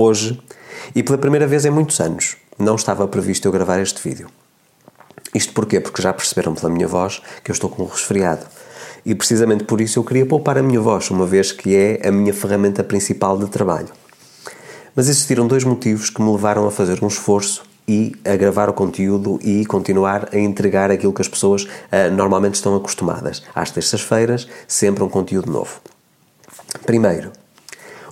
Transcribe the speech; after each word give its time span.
hoje, 0.00 0.40
e 0.94 1.02
pela 1.02 1.18
primeira 1.18 1.46
vez 1.46 1.64
em 1.64 1.70
muitos 1.70 2.00
anos, 2.00 2.36
não 2.58 2.76
estava 2.76 3.06
previsto 3.06 3.46
eu 3.46 3.52
gravar 3.52 3.80
este 3.80 4.06
vídeo. 4.06 4.28
Isto 5.34 5.52
porquê? 5.52 5.80
Porque 5.80 6.00
já 6.00 6.12
perceberam 6.12 6.54
pela 6.54 6.72
minha 6.72 6.88
voz 6.88 7.20
que 7.44 7.50
eu 7.50 7.52
estou 7.52 7.68
com 7.68 7.82
um 7.82 7.86
resfriado. 7.86 8.46
E 9.04 9.14
precisamente 9.14 9.64
por 9.64 9.80
isso 9.80 9.98
eu 9.98 10.04
queria 10.04 10.26
poupar 10.26 10.58
a 10.58 10.62
minha 10.62 10.80
voz, 10.80 11.10
uma 11.10 11.26
vez 11.26 11.52
que 11.52 11.76
é 11.76 12.06
a 12.06 12.10
minha 12.10 12.32
ferramenta 12.32 12.82
principal 12.82 13.38
de 13.38 13.46
trabalho. 13.46 13.88
Mas 14.94 15.08
existiram 15.08 15.46
dois 15.46 15.64
motivos 15.64 16.10
que 16.10 16.20
me 16.20 16.30
levaram 16.30 16.66
a 16.66 16.70
fazer 16.70 17.02
um 17.02 17.08
esforço 17.08 17.62
e 17.86 18.14
a 18.24 18.36
gravar 18.36 18.68
o 18.68 18.72
conteúdo 18.72 19.38
e 19.42 19.64
continuar 19.64 20.28
a 20.32 20.38
entregar 20.38 20.90
aquilo 20.90 21.12
que 21.12 21.22
as 21.22 21.28
pessoas 21.28 21.62
uh, 21.62 22.10
normalmente 22.12 22.56
estão 22.56 22.76
acostumadas. 22.76 23.42
Às 23.54 23.70
terças-feiras, 23.70 24.48
sempre 24.66 25.02
um 25.02 25.08
conteúdo 25.08 25.50
novo. 25.50 25.80
Primeiro, 26.84 27.32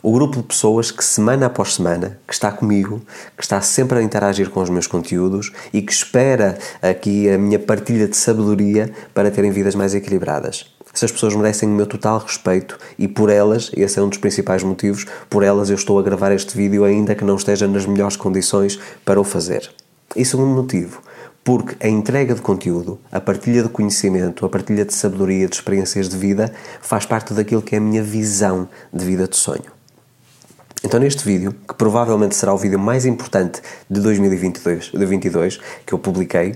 o 0.02 0.12
grupo 0.12 0.36
de 0.36 0.42
pessoas 0.42 0.90
que 0.90 1.04
semana 1.04 1.46
após 1.46 1.74
semana, 1.74 2.18
que 2.26 2.34
está 2.34 2.50
comigo, 2.50 3.00
que 3.36 3.42
está 3.42 3.60
sempre 3.60 3.98
a 3.98 4.02
interagir 4.02 4.50
com 4.50 4.60
os 4.60 4.70
meus 4.70 4.86
conteúdos 4.86 5.52
e 5.72 5.82
que 5.82 5.92
espera 5.92 6.58
aqui 6.82 7.30
a 7.30 7.38
minha 7.38 7.58
partilha 7.58 8.06
de 8.06 8.16
sabedoria 8.16 8.92
para 9.14 9.30
terem 9.30 9.50
vidas 9.50 9.74
mais 9.74 9.94
equilibradas. 9.94 10.74
Essas 10.92 11.12
pessoas 11.12 11.34
merecem 11.34 11.68
o 11.68 11.72
meu 11.72 11.86
total 11.86 12.18
respeito 12.18 12.78
e 12.98 13.06
por 13.06 13.28
elas, 13.28 13.70
esse 13.76 13.98
é 13.98 14.02
um 14.02 14.08
dos 14.08 14.16
principais 14.16 14.62
motivos, 14.62 15.04
por 15.28 15.42
elas 15.42 15.68
eu 15.68 15.76
estou 15.76 15.98
a 15.98 16.02
gravar 16.02 16.32
este 16.32 16.56
vídeo 16.56 16.84
ainda 16.84 17.14
que 17.14 17.24
não 17.24 17.36
esteja 17.36 17.68
nas 17.68 17.84
melhores 17.84 18.16
condições 18.16 18.80
para 19.04 19.20
o 19.20 19.24
fazer. 19.24 19.70
E 20.14 20.24
segundo 20.24 20.54
motivo, 20.54 21.02
porque 21.44 21.76
a 21.84 21.88
entrega 21.88 22.34
de 22.34 22.40
conteúdo, 22.40 22.98
a 23.12 23.20
partilha 23.20 23.62
de 23.62 23.68
conhecimento, 23.68 24.46
a 24.46 24.48
partilha 24.48 24.86
de 24.86 24.94
sabedoria, 24.94 25.46
de 25.46 25.54
experiências 25.56 26.08
de 26.08 26.16
vida, 26.16 26.52
faz 26.80 27.04
parte 27.04 27.34
daquilo 27.34 27.60
que 27.60 27.74
é 27.74 27.78
a 27.78 27.80
minha 27.80 28.02
visão 28.02 28.66
de 28.90 29.04
vida 29.04 29.28
de 29.28 29.36
sonho. 29.36 29.75
Então, 30.86 31.00
neste 31.00 31.24
vídeo, 31.24 31.52
que 31.66 31.74
provavelmente 31.74 32.36
será 32.36 32.54
o 32.54 32.56
vídeo 32.56 32.78
mais 32.78 33.04
importante 33.04 33.60
de 33.90 34.00
2022, 34.00 34.84
de 34.84 34.92
2022 34.92 35.58
que 35.84 35.92
eu 35.92 35.98
publiquei, 35.98 36.54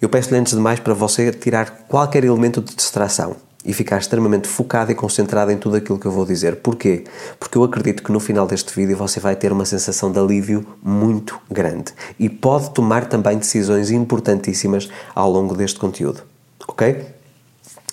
eu 0.00 0.08
peço-lhe 0.08 0.38
antes 0.38 0.54
de 0.54 0.60
mais 0.60 0.78
para 0.78 0.94
você 0.94 1.32
tirar 1.32 1.84
qualquer 1.88 2.22
elemento 2.22 2.60
de 2.60 2.76
distração 2.76 3.34
e 3.64 3.72
ficar 3.72 3.98
extremamente 3.98 4.46
focado 4.46 4.92
e 4.92 4.94
concentrado 4.94 5.50
em 5.50 5.56
tudo 5.56 5.74
aquilo 5.74 5.98
que 5.98 6.06
eu 6.06 6.12
vou 6.12 6.24
dizer. 6.24 6.60
Porquê? 6.62 7.02
Porque 7.40 7.58
eu 7.58 7.64
acredito 7.64 8.04
que 8.04 8.12
no 8.12 8.20
final 8.20 8.46
deste 8.46 8.72
vídeo 8.72 8.96
você 8.96 9.18
vai 9.18 9.34
ter 9.34 9.50
uma 9.50 9.64
sensação 9.64 10.12
de 10.12 10.20
alívio 10.20 10.64
muito 10.80 11.36
grande 11.50 11.92
e 12.20 12.28
pode 12.28 12.70
tomar 12.70 13.06
também 13.06 13.36
decisões 13.36 13.90
importantíssimas 13.90 14.88
ao 15.12 15.28
longo 15.28 15.56
deste 15.56 15.80
conteúdo. 15.80 16.22
Ok? 16.68 17.04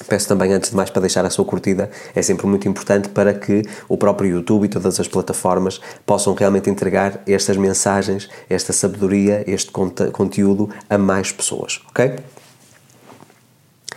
Peço 0.06 0.28
também, 0.28 0.54
antes 0.54 0.70
de 0.70 0.76
mais, 0.76 0.90
para 0.90 1.02
deixar 1.02 1.26
a 1.26 1.30
sua 1.30 1.44
curtida, 1.44 1.90
é 2.14 2.22
sempre 2.22 2.46
muito 2.46 2.68
importante 2.68 3.10
para 3.10 3.34
que 3.34 3.64
o 3.90 3.98
próprio 3.98 4.30
YouTube 4.30 4.66
e 4.66 4.70
todas 4.70 5.00
as 5.00 5.08
plataformas 5.08 5.82
possam 6.06 6.34
realmente 6.34 6.70
entregar 6.70 7.22
estas 7.26 7.58
mensagens, 7.58 8.30
esta 8.50 8.72
sabedoria, 8.72 9.44
este 9.48 9.72
conteúdo 9.72 10.70
a 10.90 10.98
mais 10.98 11.32
pessoas, 11.32 11.82
ok? 11.90 12.16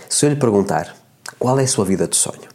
Se 0.09 0.27
eu 0.27 0.31
lhe 0.31 0.37
perguntar 0.37 0.97
qual 1.39 1.59
é 1.59 1.65
a 1.65 1.69
sua 1.69 1.85
vida 1.85 2.09
de 2.09 2.17
sonho? 2.17 2.49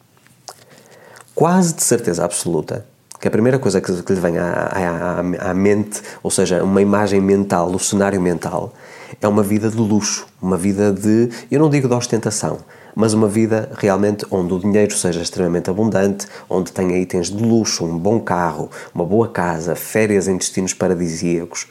Quase 1.33 1.73
de 1.73 1.83
certeza 1.83 2.25
absoluta 2.25 2.85
que 3.19 3.27
a 3.27 3.31
primeira 3.31 3.57
coisa 3.57 3.81
que, 3.81 3.91
lhe 3.91 4.19
vem 4.19 4.37
à, 4.37 4.51
à, 4.51 5.49
à, 5.49 5.53
mente, 5.53 6.01
ou 6.21 6.29
seja, 6.29 6.63
uma 6.63 6.81
imagem 6.81 7.19
mental, 7.19 7.71
o 7.71 7.79
cenário 7.79 8.21
mental, 8.21 8.73
é 9.19 9.27
uma 9.27 9.41
vida 9.41 9.69
de 9.69 9.77
luxo, 9.77 10.27
uma 10.41 10.57
vida 10.57 10.91
de, 10.91 11.29
eu 11.49 11.59
não 11.59 11.69
digo 11.69 11.87
de 11.87 11.93
ostentação, 11.93 12.59
mas 12.95 13.13
uma 13.13 13.27
vida 13.27 13.69
realmente 13.77 14.25
onde 14.31 14.53
o 14.53 14.59
dinheiro 14.59 14.95
seja 14.95 15.21
extremamente 15.21 15.69
abundante, 15.69 16.25
onde 16.49 16.71
tenha 16.71 16.97
itens 16.97 17.27
de 17.27 17.43
luxo, 17.43 17.85
um 17.85 17.97
bom 17.97 18.19
carro, 18.19 18.71
uma 18.93 19.05
boa 19.05 19.27
casa, 19.27 19.75
férias 19.75 20.27
em 20.27 20.37
destinos 20.37 20.73
paradisíacos. 20.73 21.67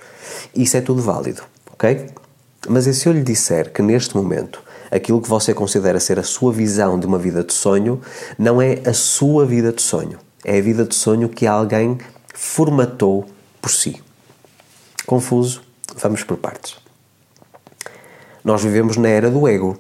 Isso 0.54 0.76
é 0.76 0.80
tudo 0.80 1.02
válido, 1.02 1.42
ok? 1.72 2.06
Mas 2.68 2.86
e 2.86 2.94
se 2.94 3.08
eu 3.08 3.12
lhe 3.12 3.22
disser 3.22 3.72
que 3.72 3.82
neste 3.82 4.16
momento 4.16 4.62
aquilo 4.90 5.20
que 5.20 5.28
você 5.28 5.52
considera 5.52 5.98
ser 5.98 6.18
a 6.18 6.22
sua 6.22 6.52
visão 6.52 6.98
de 7.00 7.06
uma 7.06 7.18
vida 7.18 7.42
de 7.42 7.52
sonho 7.52 8.00
não 8.38 8.60
é 8.60 8.80
a 8.86 8.92
sua 8.92 9.44
vida 9.44 9.72
de 9.72 9.82
sonho, 9.82 10.18
é 10.44 10.58
a 10.58 10.62
vida 10.62 10.84
de 10.84 10.94
sonho 10.94 11.28
que 11.28 11.46
alguém 11.46 11.98
formatou 12.32 13.26
por 13.60 13.70
si. 13.70 14.02
Confuso? 15.06 15.62
Vamos 15.96 16.24
por 16.24 16.36
partes. 16.36 16.76
Nós 18.42 18.62
vivemos 18.62 18.96
na 18.96 19.08
era 19.08 19.30
do 19.30 19.48
ego. 19.48 19.78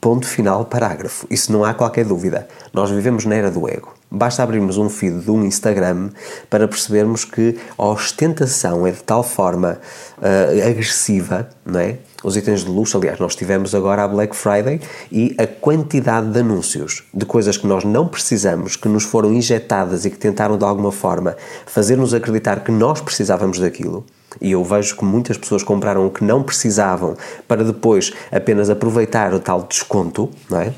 Ponto 0.00 0.26
final, 0.26 0.64
parágrafo. 0.64 1.26
Isso 1.28 1.50
não 1.50 1.64
há 1.64 1.74
qualquer 1.74 2.04
dúvida. 2.04 2.46
Nós 2.72 2.90
vivemos 2.90 3.24
na 3.24 3.34
era 3.34 3.50
do 3.50 3.68
ego. 3.68 3.94
Basta 4.10 4.42
abrirmos 4.42 4.78
um 4.78 4.88
feed 4.88 5.20
de 5.20 5.30
um 5.30 5.44
Instagram 5.44 6.10
para 6.48 6.68
percebermos 6.68 7.24
que 7.24 7.58
a 7.76 7.84
ostentação 7.86 8.86
é 8.86 8.92
de 8.92 9.02
tal 9.02 9.24
forma 9.24 9.78
uh, 10.18 10.68
agressiva, 10.68 11.48
não 11.66 11.80
é? 11.80 11.98
Os 12.22 12.36
itens 12.36 12.64
de 12.64 12.70
luxo, 12.70 12.96
aliás, 12.96 13.20
nós 13.20 13.36
tivemos 13.36 13.74
agora 13.74 14.02
a 14.02 14.08
Black 14.08 14.34
Friday 14.34 14.80
e 15.10 15.36
a 15.38 15.46
quantidade 15.46 16.30
de 16.32 16.40
anúncios 16.40 17.04
de 17.14 17.24
coisas 17.24 17.56
que 17.56 17.66
nós 17.66 17.84
não 17.84 18.08
precisamos, 18.08 18.74
que 18.74 18.88
nos 18.88 19.04
foram 19.04 19.32
injetadas 19.32 20.04
e 20.04 20.10
que 20.10 20.18
tentaram 20.18 20.58
de 20.58 20.64
alguma 20.64 20.90
forma 20.90 21.36
fazer-nos 21.64 22.12
acreditar 22.12 22.64
que 22.64 22.72
nós 22.72 23.00
precisávamos 23.00 23.60
daquilo 23.60 24.04
e 24.40 24.52
eu 24.52 24.62
vejo 24.62 24.96
que 24.96 25.04
muitas 25.04 25.36
pessoas 25.36 25.62
compraram 25.62 26.06
o 26.06 26.10
que 26.10 26.22
não 26.22 26.42
precisavam 26.42 27.16
para 27.46 27.64
depois 27.64 28.12
apenas 28.30 28.70
aproveitar 28.70 29.32
o 29.32 29.40
tal 29.40 29.62
desconto, 29.62 30.30
não 30.50 30.60
é? 30.60 30.72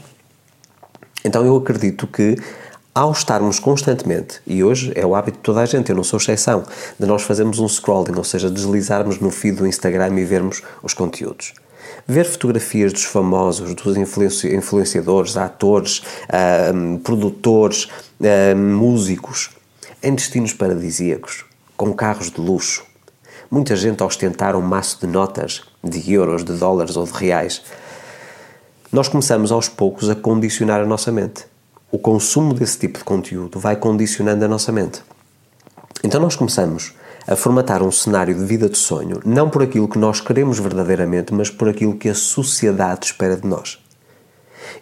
Então 1.24 1.44
eu 1.44 1.56
acredito 1.56 2.06
que 2.06 2.36
ao 2.94 3.12
estarmos 3.12 3.58
constantemente, 3.58 4.40
e 4.46 4.62
hoje 4.64 4.92
é 4.94 5.06
o 5.06 5.14
hábito 5.14 5.38
de 5.38 5.42
toda 5.42 5.60
a 5.60 5.66
gente, 5.66 5.90
eu 5.90 5.96
não 5.96 6.04
sou 6.04 6.18
exceção, 6.18 6.64
de 6.98 7.06
nós 7.06 7.22
fazermos 7.22 7.58
um 7.58 7.68
scrolling, 7.68 8.16
ou 8.16 8.24
seja, 8.24 8.50
deslizarmos 8.50 9.18
no 9.18 9.30
feed 9.30 9.58
do 9.58 9.66
Instagram 9.66 10.18
e 10.18 10.24
vermos 10.24 10.62
os 10.82 10.94
conteúdos. 10.94 11.54
Ver 12.06 12.24
fotografias 12.24 12.92
dos 12.92 13.04
famosos, 13.04 13.74
dos 13.74 13.96
influenciadores, 13.96 15.36
atores, 15.36 15.98
uh, 15.98 16.98
produtores, 17.00 17.84
uh, 18.20 18.56
músicos, 18.56 19.50
em 20.02 20.14
destinos 20.14 20.52
paradisíacos, 20.52 21.44
com 21.76 21.92
carros 21.92 22.30
de 22.30 22.40
luxo, 22.40 22.84
Muita 23.50 23.74
gente 23.74 24.00
a 24.00 24.06
ostentar 24.06 24.54
um 24.54 24.60
maço 24.60 25.00
de 25.00 25.08
notas, 25.08 25.62
de 25.82 26.12
euros, 26.12 26.44
de 26.44 26.52
dólares 26.52 26.96
ou 26.96 27.04
de 27.04 27.10
reais. 27.10 27.62
Nós 28.92 29.08
começamos 29.08 29.50
aos 29.50 29.68
poucos 29.68 30.08
a 30.08 30.14
condicionar 30.14 30.80
a 30.80 30.86
nossa 30.86 31.10
mente. 31.10 31.46
O 31.92 31.98
consumo 31.98 32.54
desse 32.54 32.78
tipo 32.78 32.98
de 32.98 33.04
conteúdo 33.04 33.58
vai 33.58 33.74
condicionando 33.74 34.44
a 34.44 34.48
nossa 34.48 34.70
mente. 34.70 35.02
Então 36.04 36.20
nós 36.20 36.36
começamos 36.36 36.94
a 37.26 37.34
formatar 37.34 37.82
um 37.82 37.90
cenário 37.90 38.32
de 38.32 38.44
vida 38.44 38.68
de 38.68 38.78
sonho, 38.78 39.20
não 39.24 39.50
por 39.50 39.60
aquilo 39.60 39.88
que 39.88 39.98
nós 39.98 40.20
queremos 40.20 40.60
verdadeiramente, 40.60 41.34
mas 41.34 41.50
por 41.50 41.68
aquilo 41.68 41.96
que 41.96 42.08
a 42.08 42.14
sociedade 42.14 43.06
espera 43.06 43.36
de 43.36 43.44
nós. 43.44 43.80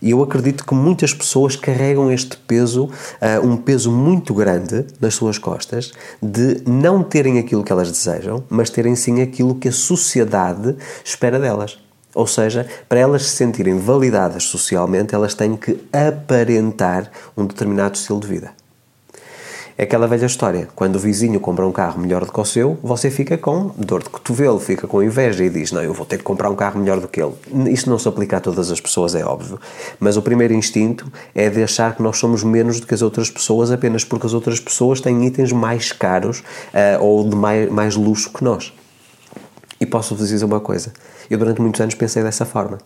E 0.02 0.10
eu 0.10 0.22
acredito 0.22 0.66
que 0.66 0.74
muitas 0.74 1.14
pessoas 1.14 1.56
carregam 1.56 2.12
este 2.12 2.36
peso, 2.36 2.84
uh, 2.84 3.46
um 3.46 3.56
peso 3.56 3.90
muito 3.90 4.34
grande 4.34 4.84
nas 5.00 5.14
suas 5.14 5.38
costas, 5.38 5.92
de 6.22 6.62
não 6.66 7.02
terem 7.02 7.38
aquilo 7.38 7.64
que 7.64 7.72
elas 7.72 7.90
desejam, 7.90 8.44
mas 8.50 8.68
terem 8.68 8.94
sim 8.94 9.22
aquilo 9.22 9.54
que 9.54 9.68
a 9.68 9.72
sociedade 9.72 10.76
espera 11.02 11.38
delas. 11.38 11.78
Ou 12.18 12.26
seja, 12.26 12.66
para 12.88 12.98
elas 12.98 13.26
se 13.26 13.36
sentirem 13.36 13.78
validadas 13.78 14.42
socialmente, 14.42 15.14
elas 15.14 15.34
têm 15.34 15.54
que 15.54 15.78
aparentar 15.92 17.08
um 17.36 17.46
determinado 17.46 17.94
estilo 17.94 18.18
de 18.18 18.26
vida. 18.26 18.50
É 19.76 19.84
aquela 19.84 20.08
velha 20.08 20.26
história. 20.26 20.68
Quando 20.74 20.96
o 20.96 20.98
vizinho 20.98 21.38
compra 21.38 21.64
um 21.64 21.70
carro 21.70 22.00
melhor 22.00 22.24
do 22.24 22.32
que 22.32 22.40
o 22.40 22.44
seu, 22.44 22.76
você 22.82 23.08
fica 23.08 23.38
com 23.38 23.70
dor 23.76 24.02
de 24.02 24.10
cotovelo, 24.10 24.58
fica 24.58 24.88
com 24.88 25.00
inveja 25.00 25.44
e 25.44 25.48
diz: 25.48 25.70
Não, 25.70 25.80
eu 25.80 25.94
vou 25.94 26.04
ter 26.04 26.18
que 26.18 26.24
comprar 26.24 26.50
um 26.50 26.56
carro 26.56 26.80
melhor 26.80 26.98
do 26.98 27.06
que 27.06 27.22
ele. 27.22 27.34
Isto 27.70 27.88
não 27.88 28.00
se 28.00 28.08
aplica 28.08 28.38
a 28.38 28.40
todas 28.40 28.68
as 28.72 28.80
pessoas, 28.80 29.14
é 29.14 29.24
óbvio. 29.24 29.60
Mas 30.00 30.16
o 30.16 30.22
primeiro 30.22 30.52
instinto 30.52 31.06
é 31.32 31.48
de 31.48 31.62
achar 31.62 31.94
que 31.94 32.02
nós 32.02 32.18
somos 32.18 32.42
menos 32.42 32.80
do 32.80 32.86
que 32.88 32.94
as 32.94 33.00
outras 33.00 33.30
pessoas 33.30 33.70
apenas 33.70 34.02
porque 34.02 34.26
as 34.26 34.34
outras 34.34 34.58
pessoas 34.58 35.00
têm 35.00 35.24
itens 35.24 35.52
mais 35.52 35.92
caros 35.92 36.40
uh, 36.40 37.00
ou 37.00 37.28
de 37.28 37.36
mais, 37.36 37.70
mais 37.70 37.94
luxo 37.94 38.32
que 38.32 38.42
nós. 38.42 38.72
E 39.80 39.86
posso-vos 39.86 40.28
dizer 40.28 40.44
uma 40.44 40.58
coisa: 40.58 40.92
eu 41.30 41.38
durante 41.38 41.60
muitos 41.60 41.80
anos 41.80 41.94
pensei 41.94 42.22
dessa 42.22 42.44
forma. 42.44 42.78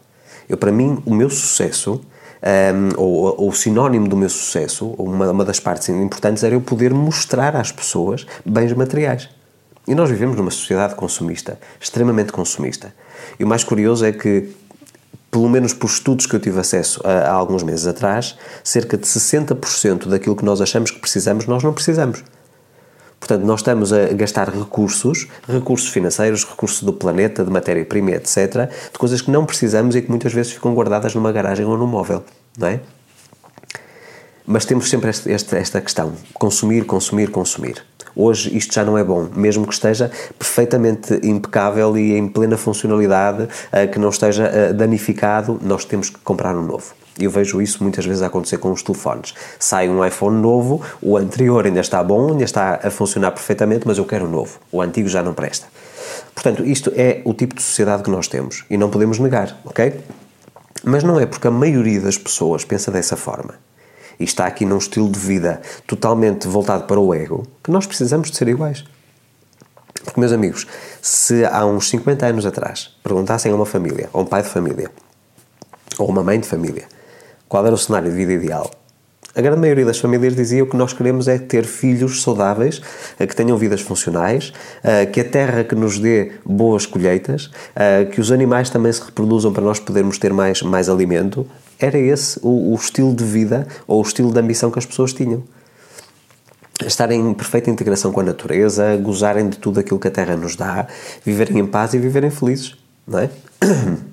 Eu, 0.49 0.57
para 0.57 0.73
mim, 0.73 1.03
o 1.07 1.15
meu 1.15 1.31
sucesso 1.31 2.01
um, 2.43 3.01
ou, 3.01 3.41
ou, 3.41 3.49
o 3.49 3.53
sinónimo 3.53 4.09
do 4.09 4.17
meu 4.17 4.29
sucesso, 4.29 4.87
uma, 4.99 5.31
uma 5.31 5.45
das 5.45 5.61
partes 5.61 5.89
importantes 5.89 6.43
era 6.43 6.55
eu 6.55 6.61
poder 6.61 6.93
mostrar 6.93 7.55
às 7.55 7.71
pessoas 7.71 8.27
bens 8.45 8.73
materiais. 8.73 9.29
E 9.87 9.95
nós 9.95 10.11
vivemos 10.11 10.37
numa 10.37 10.51
sociedade 10.51 10.95
consumista, 10.95 11.59
extremamente 11.81 12.33
consumista. 12.33 12.93
E 13.39 13.45
o 13.45 13.47
mais 13.47 13.65
curioso 13.65 14.05
é 14.05 14.13
que, 14.13 14.49
pelo 15.31 15.49
menos 15.49 15.73
por 15.73 15.89
estudos 15.89 16.27
que 16.27 16.35
eu 16.35 16.41
tive 16.41 16.59
acesso 16.59 17.01
há, 17.05 17.29
há 17.29 17.33
alguns 17.33 17.63
meses 17.63 17.87
atrás, 17.87 18.37
cerca 18.63 18.97
de 18.97 19.07
60% 19.07 20.09
daquilo 20.09 20.37
que 20.37 20.45
nós 20.45 20.61
achamos 20.61 20.91
que 20.91 21.01
precisamos, 21.01 21.47
nós 21.47 21.63
não 21.63 21.73
precisamos. 21.73 22.25
Portanto, 23.23 23.45
nós 23.45 23.61
estamos 23.61 23.93
a 23.93 24.09
gastar 24.09 24.49
recursos, 24.49 25.29
recursos 25.49 25.89
financeiros, 25.89 26.45
recursos 26.45 26.83
do 26.83 26.93
planeta, 26.93 27.45
de 27.45 27.51
matéria-prima, 27.53 28.11
etc., 28.11 28.69
de 28.93 28.99
coisas 28.99 29.21
que 29.21 29.31
não 29.31 29.47
precisamos 29.47 29.95
e 29.95 30.03
que 30.03 30.11
muitas 30.11 30.33
vezes 30.33 30.51
ficam 30.51 30.75
guardadas 30.75 31.15
numa 31.15 31.31
garagem 31.31 31.65
ou 31.65 31.79
num 31.79 31.87
móvel, 31.87 32.25
não 32.59 32.67
é? 32.67 32.81
Mas 34.45 34.65
temos 34.65 34.91
sempre 34.91 35.09
esta, 35.09 35.57
esta 35.57 35.81
questão: 35.81 36.15
consumir, 36.35 36.85
consumir, 36.85 37.31
consumir. 37.31 37.85
Hoje 38.17 38.57
isto 38.57 38.75
já 38.75 38.85
não 38.85 38.99
é 38.99 39.05
bom, 39.05 39.29
mesmo 39.37 39.69
que 39.69 39.73
esteja 39.73 40.11
perfeitamente 40.37 41.21
impecável 41.23 41.97
e 41.97 42.19
em 42.19 42.27
plena 42.27 42.57
funcionalidade, 42.57 43.45
uh, 43.45 43.89
que 43.89 44.01
não 44.01 44.09
esteja 44.09 44.51
uh, 44.51 44.75
danificado, 44.75 45.61
nós 45.63 45.85
temos 45.85 46.11
que 46.11 46.19
comprar 46.19 46.57
um 46.57 46.63
novo. 46.63 46.93
Eu 47.19 47.31
vejo 47.31 47.61
isso 47.61 47.83
muitas 47.83 48.05
vezes 48.05 48.23
acontecer 48.23 48.59
com 48.59 48.73
os 48.73 48.83
telefones. 48.83 49.35
Sai 49.59 49.89
um 49.89 50.05
iPhone 50.05 50.41
novo, 50.41 50.81
o 51.01 51.17
anterior 51.17 51.67
ainda 51.67 51.81
está 51.81 52.03
bom, 52.03 52.31
ainda 52.31 52.45
está 52.45 52.81
a 52.83 52.91
funcionar 52.91 53.33
perfeitamente, 53.33 53.87
mas 53.87 53.99
eu 53.99 54.05
quero 54.05 54.25
um 54.25 54.31
novo. 54.31 54.59
O 54.71 54.81
antigo 54.81 55.09
já 55.09 55.23
não 55.23 55.35
presta. 55.35 55.67
Portanto, 56.35 56.65
isto 56.65 56.93
é 56.97 57.23
o 57.25 57.35
tipo 57.35 57.55
de 57.55 57.63
sociedade 57.63 58.03
que 58.03 58.11
nós 58.11 58.29
temos 58.29 58.65
e 58.71 58.77
não 58.77 58.91
podemos 58.91 59.19
negar, 59.19 59.59
ok? 59.65 60.01
Mas 60.85 61.05
não 61.05 61.21
é 61.21 61.27
porque 61.27 61.47
a 61.47 61.51
maioria 61.51 62.01
das 62.01 62.19
pessoas 62.19 62.65
pensa 62.65 62.91
dessa 62.91 63.17
forma 63.17 63.55
e 64.19 64.25
está 64.25 64.47
aqui 64.47 64.65
num 64.65 64.79
estilo 64.79 65.11
de 65.11 65.19
vida 65.19 65.61
totalmente 65.87 66.49
voltado 66.49 66.85
para 66.85 66.99
o 66.99 67.15
ego 67.15 67.47
que 67.63 67.71
nós 67.71 67.87
precisamos 67.87 68.31
de 68.31 68.37
ser 68.37 68.49
iguais. 68.49 68.85
Porque, 70.05 70.19
meus 70.19 70.33
amigos, 70.33 70.67
se 71.01 71.45
há 71.45 71.65
uns 71.65 71.89
50 71.89 72.27
anos 72.27 72.47
atrás 72.47 72.97
perguntassem 73.03 73.53
a 73.53 73.55
uma 73.55 73.67
família, 73.67 74.11
a 74.13 74.19
um 74.19 74.25
pai 74.25 74.43
de 74.43 74.49
família, 74.49 74.91
ou 75.99 76.09
uma 76.09 76.23
mãe 76.23 76.41
de 76.41 76.49
família, 76.49 76.87
qual 77.53 77.67
era 77.67 77.75
o 77.75 77.79
cenário 77.79 78.11
de 78.11 78.17
vida 78.17 78.33
ideal, 78.33 78.71
a 79.35 79.43
grande 79.43 79.61
maioria 79.61 79.85
das 79.85 79.99
famílias 79.99 80.35
dizia 80.35 80.65
o 80.65 80.67
que 80.67 80.75
nós 80.75 80.95
queremos 80.95 81.29
é 81.29 81.39
ter 81.39 81.67
filhos 81.67 82.23
saudáveis, 82.23 82.81
eh, 83.19 83.27
que 83.27 83.37
tenham 83.37 83.59
vidas 83.59 83.83
funcionais, 83.83 84.55
eh, 84.83 85.05
que 85.05 85.21
a 85.21 85.25
terra 85.25 85.63
que 85.63 85.75
nos 85.75 85.99
dê 85.99 86.33
boas 86.47 86.87
colheitas, 86.87 87.51
eh, 87.77 88.07
que 88.07 88.23
os 88.23 88.33
animais 88.33 88.71
também 88.71 88.91
se 88.91 89.03
reproduzam 89.03 89.53
para 89.53 89.63
nós 89.63 89.79
podermos 89.79 90.17
ter 90.17 90.33
mais, 90.33 90.63
mais 90.63 90.89
alimento. 90.89 91.47
Era 91.79 91.99
esse 91.99 92.41
o, 92.43 92.73
o 92.73 92.75
estilo 92.75 93.15
de 93.15 93.25
vida 93.25 93.67
ou 93.87 93.99
o 93.99 94.03
estilo 94.03 94.33
de 94.33 94.41
ambição 94.41 94.71
que 94.71 94.79
as 94.79 94.87
pessoas 94.87 95.13
tinham 95.13 95.45
estarem 96.87 97.21
em 97.21 97.35
perfeita 97.35 97.69
integração 97.69 98.13
com 98.13 98.21
a 98.21 98.25
natureza, 98.25 98.97
gozarem 98.97 99.51
de 99.51 99.59
tudo 99.59 99.79
aquilo 99.79 100.01
que 100.01 100.09
a 100.09 100.11
Terra 100.11 100.37
nos 100.37 100.57
dá, 100.57 100.87
viverem 101.23 101.59
em 101.59 101.67
paz 101.67 101.93
e 101.93 101.99
viverem 101.99 102.31
felizes, 102.31 102.77
não 103.07 103.19
é? 103.19 103.31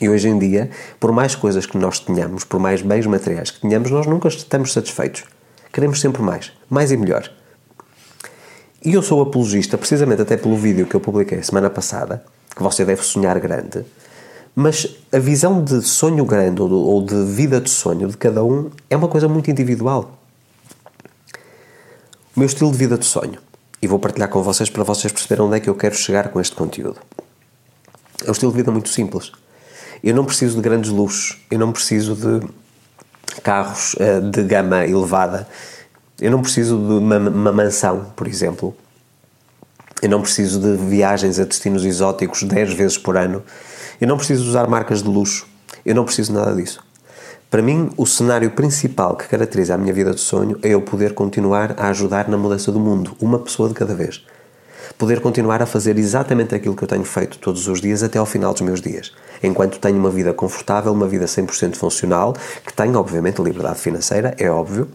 E 0.00 0.08
hoje 0.08 0.28
em 0.28 0.38
dia, 0.38 0.70
por 0.98 1.12
mais 1.12 1.34
coisas 1.34 1.66
que 1.66 1.78
nós 1.78 1.98
tenhamos, 1.98 2.44
por 2.44 2.58
mais 2.58 2.82
bens 2.82 3.06
materiais 3.06 3.50
que 3.50 3.60
tenhamos, 3.60 3.90
nós 3.90 4.06
nunca 4.06 4.28
estamos 4.28 4.72
satisfeitos. 4.72 5.24
Queremos 5.72 6.00
sempre 6.00 6.22
mais, 6.22 6.52
mais 6.68 6.90
e 6.90 6.96
melhor. 6.96 7.30
E 8.84 8.92
eu 8.92 9.02
sou 9.02 9.22
apologista, 9.22 9.78
precisamente 9.78 10.22
até 10.22 10.36
pelo 10.36 10.56
vídeo 10.56 10.86
que 10.86 10.94
eu 10.94 11.00
publiquei 11.00 11.42
semana 11.42 11.70
passada, 11.70 12.24
que 12.54 12.62
você 12.62 12.84
deve 12.84 13.02
sonhar 13.02 13.38
grande, 13.40 13.84
mas 14.54 14.96
a 15.10 15.18
visão 15.18 15.62
de 15.62 15.82
sonho 15.82 16.24
grande 16.24 16.60
ou 16.62 17.02
de 17.02 17.24
vida 17.24 17.60
de 17.60 17.70
sonho 17.70 18.08
de 18.08 18.16
cada 18.16 18.44
um 18.44 18.70
é 18.90 18.96
uma 18.96 19.08
coisa 19.08 19.26
muito 19.28 19.50
individual. 19.50 20.18
O 22.36 22.40
meu 22.40 22.46
estilo 22.46 22.70
de 22.70 22.76
vida 22.76 22.98
de 22.98 23.06
sonho, 23.06 23.38
e 23.80 23.86
vou 23.86 23.98
partilhar 23.98 24.28
com 24.28 24.42
vocês 24.42 24.68
para 24.68 24.84
vocês 24.84 25.12
perceberem 25.12 25.46
onde 25.46 25.56
é 25.56 25.60
que 25.60 25.70
eu 25.70 25.74
quero 25.74 25.94
chegar 25.94 26.28
com 26.28 26.40
este 26.40 26.54
conteúdo. 26.54 26.98
É 28.24 28.28
um 28.28 28.32
estilo 28.32 28.52
de 28.52 28.58
vida 28.58 28.70
muito 28.70 28.88
simples 28.88 29.32
eu 30.04 30.14
não 30.14 30.24
preciso 30.24 30.56
de 30.56 30.62
grandes 30.62 30.90
luxos, 30.90 31.38
eu 31.50 31.58
não 31.58 31.72
preciso 31.72 32.14
de 32.14 32.46
carros 33.42 33.94
uh, 33.94 34.20
de 34.30 34.42
gama 34.42 34.84
elevada, 34.84 35.48
eu 36.20 36.30
não 36.30 36.42
preciso 36.42 36.76
de 36.76 36.92
uma, 36.92 37.16
uma 37.18 37.52
mansão, 37.52 38.12
por 38.14 38.28
exemplo. 38.28 38.76
Eu 40.02 40.10
não 40.10 40.20
preciso 40.20 40.60
de 40.60 40.76
viagens 40.76 41.40
a 41.40 41.44
destinos 41.44 41.84
exóticos 41.84 42.42
10 42.42 42.74
vezes 42.74 42.98
por 42.98 43.16
ano. 43.16 43.42
Eu 43.98 44.06
não 44.06 44.18
preciso 44.18 44.46
usar 44.46 44.68
marcas 44.68 45.02
de 45.02 45.08
luxo. 45.08 45.46
Eu 45.84 45.94
não 45.94 46.04
preciso 46.04 46.32
nada 46.32 46.54
disso. 46.54 46.84
Para 47.50 47.62
mim, 47.62 47.90
o 47.96 48.04
cenário 48.04 48.50
principal 48.50 49.16
que 49.16 49.26
caracteriza 49.26 49.74
a 49.74 49.78
minha 49.78 49.94
vida 49.94 50.12
de 50.12 50.20
sonho 50.20 50.58
é 50.62 50.68
eu 50.68 50.82
poder 50.82 51.14
continuar 51.14 51.74
a 51.78 51.88
ajudar 51.88 52.28
na 52.28 52.36
mudança 52.36 52.70
do 52.70 52.78
mundo, 52.78 53.16
uma 53.18 53.38
pessoa 53.38 53.68
de 53.68 53.74
cada 53.74 53.94
vez 53.94 54.22
poder 54.98 55.20
continuar 55.20 55.62
a 55.62 55.66
fazer 55.66 55.98
exatamente 55.98 56.54
aquilo 56.54 56.76
que 56.76 56.84
eu 56.84 56.88
tenho 56.88 57.04
feito 57.04 57.38
todos 57.38 57.66
os 57.68 57.80
dias 57.80 58.02
até 58.02 58.18
ao 58.18 58.26
final 58.26 58.52
dos 58.52 58.62
meus 58.62 58.80
dias, 58.80 59.12
enquanto 59.42 59.78
tenho 59.78 59.98
uma 59.98 60.10
vida 60.10 60.32
confortável, 60.32 60.92
uma 60.92 61.08
vida 61.08 61.26
100% 61.26 61.76
funcional, 61.76 62.34
que 62.64 62.72
tenho, 62.72 62.98
obviamente, 62.98 63.42
liberdade 63.42 63.78
financeira, 63.78 64.34
é 64.38 64.50
óbvio, 64.50 64.88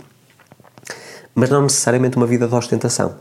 mas 1.35 1.49
não 1.49 1.61
necessariamente 1.61 2.17
uma 2.17 2.27
vida 2.27 2.47
de 2.47 2.55
ostentação. 2.55 3.15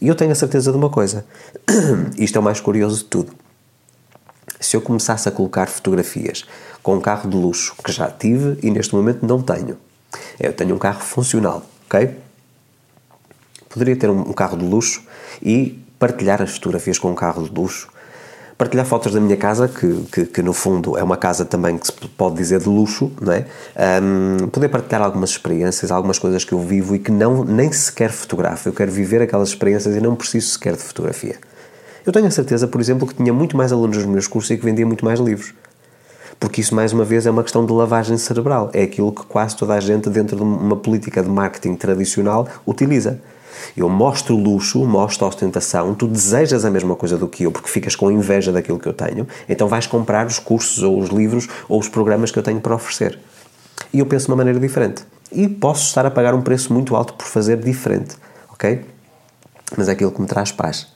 E 0.00 0.08
eu 0.08 0.14
tenho 0.14 0.32
a 0.32 0.34
certeza 0.34 0.72
de 0.72 0.76
uma 0.76 0.90
coisa: 0.90 1.24
isto 2.18 2.36
é 2.36 2.40
o 2.40 2.42
mais 2.42 2.60
curioso 2.60 2.98
de 2.98 3.04
tudo. 3.04 3.32
Se 4.58 4.76
eu 4.76 4.80
começasse 4.80 5.28
a 5.28 5.32
colocar 5.32 5.66
fotografias 5.68 6.44
com 6.82 6.96
um 6.96 7.00
carro 7.00 7.28
de 7.28 7.36
luxo 7.36 7.74
que 7.84 7.92
já 7.92 8.10
tive 8.10 8.58
e 8.62 8.70
neste 8.70 8.94
momento 8.94 9.24
não 9.24 9.40
tenho, 9.40 9.76
eu 10.40 10.52
tenho 10.52 10.74
um 10.74 10.78
carro 10.78 11.00
funcional, 11.00 11.62
ok? 11.86 12.10
Poderia 13.72 13.96
ter 13.96 14.10
um 14.10 14.32
carro 14.32 14.56
de 14.56 14.64
luxo 14.64 15.02
e 15.42 15.82
partilhar 15.98 16.42
as 16.42 16.52
fotografias 16.52 16.98
com 16.98 17.10
um 17.10 17.14
carro 17.14 17.42
de 17.42 17.54
luxo. 17.54 17.88
Partilhar 18.58 18.84
fotos 18.84 19.12
da 19.12 19.20
minha 19.20 19.36
casa, 19.36 19.66
que, 19.66 20.04
que, 20.12 20.26
que 20.26 20.42
no 20.42 20.52
fundo 20.52 20.96
é 20.96 21.02
uma 21.02 21.16
casa 21.16 21.44
também 21.44 21.78
que 21.78 21.86
se 21.86 21.92
pode 21.92 22.36
dizer 22.36 22.60
de 22.60 22.68
luxo, 22.68 23.10
não 23.20 23.32
é? 23.32 23.46
Um, 24.02 24.48
poder 24.48 24.68
partilhar 24.68 25.02
algumas 25.02 25.30
experiências, 25.30 25.90
algumas 25.90 26.18
coisas 26.18 26.44
que 26.44 26.52
eu 26.52 26.60
vivo 26.60 26.94
e 26.94 26.98
que 26.98 27.10
não, 27.10 27.44
nem 27.44 27.72
sequer 27.72 28.10
fotografo. 28.10 28.68
Eu 28.68 28.72
quero 28.72 28.92
viver 28.92 29.22
aquelas 29.22 29.48
experiências 29.48 29.96
e 29.96 30.00
não 30.00 30.14
preciso 30.14 30.48
sequer 30.50 30.74
de 30.74 30.82
fotografia. 30.82 31.36
Eu 32.04 32.12
tenho 32.12 32.26
a 32.26 32.30
certeza, 32.30 32.68
por 32.68 32.80
exemplo, 32.80 33.06
que 33.06 33.14
tinha 33.14 33.32
muito 33.32 33.56
mais 33.56 33.72
alunos 33.72 33.96
nos 33.96 34.06
meus 34.06 34.26
cursos 34.26 34.50
e 34.50 34.56
que 34.56 34.64
vendia 34.64 34.86
muito 34.86 35.04
mais 35.04 35.18
livros. 35.18 35.54
Porque 36.38 36.60
isso, 36.60 36.74
mais 36.74 36.92
uma 36.92 37.04
vez, 37.04 37.26
é 37.26 37.30
uma 37.30 37.44
questão 37.44 37.64
de 37.64 37.72
lavagem 37.72 38.18
cerebral. 38.18 38.70
É 38.72 38.82
aquilo 38.82 39.12
que 39.12 39.24
quase 39.24 39.56
toda 39.56 39.74
a 39.74 39.80
gente, 39.80 40.10
dentro 40.10 40.36
de 40.36 40.42
uma 40.42 40.76
política 40.76 41.22
de 41.22 41.28
marketing 41.28 41.76
tradicional, 41.76 42.48
utiliza. 42.66 43.20
Eu 43.76 43.88
mostro 43.88 44.36
luxo, 44.36 44.84
mostro 44.84 45.26
ostentação, 45.26 45.94
tu 45.94 46.06
desejas 46.06 46.64
a 46.64 46.70
mesma 46.70 46.94
coisa 46.94 47.16
do 47.16 47.28
que 47.28 47.44
eu 47.44 47.52
porque 47.52 47.68
ficas 47.68 47.96
com 47.96 48.10
inveja 48.10 48.52
daquilo 48.52 48.78
que 48.78 48.88
eu 48.88 48.92
tenho, 48.92 49.26
então 49.48 49.68
vais 49.68 49.86
comprar 49.86 50.26
os 50.26 50.38
cursos 50.38 50.82
ou 50.82 50.98
os 50.98 51.10
livros 51.10 51.48
ou 51.68 51.78
os 51.78 51.88
programas 51.88 52.30
que 52.30 52.38
eu 52.38 52.42
tenho 52.42 52.60
para 52.60 52.74
oferecer. 52.74 53.18
E 53.92 53.98
eu 53.98 54.06
penso 54.06 54.26
de 54.26 54.32
uma 54.32 54.36
maneira 54.36 54.58
diferente. 54.58 55.04
E 55.30 55.48
posso 55.48 55.86
estar 55.86 56.04
a 56.04 56.10
pagar 56.10 56.34
um 56.34 56.42
preço 56.42 56.72
muito 56.72 56.94
alto 56.94 57.14
por 57.14 57.26
fazer 57.26 57.56
diferente, 57.58 58.16
ok? 58.50 58.84
Mas 59.76 59.88
é 59.88 59.92
aquilo 59.92 60.12
que 60.12 60.20
me 60.20 60.26
traz 60.26 60.52
paz. 60.52 60.88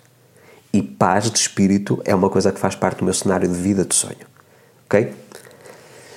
E 0.72 0.82
paz 0.82 1.30
de 1.30 1.38
espírito 1.38 2.00
é 2.04 2.14
uma 2.14 2.28
coisa 2.28 2.52
que 2.52 2.60
faz 2.60 2.74
parte 2.74 2.98
do 2.98 3.04
meu 3.04 3.14
cenário 3.14 3.48
de 3.48 3.54
vida 3.54 3.84
de 3.84 3.94
sonho, 3.94 4.26
ok? 4.84 5.12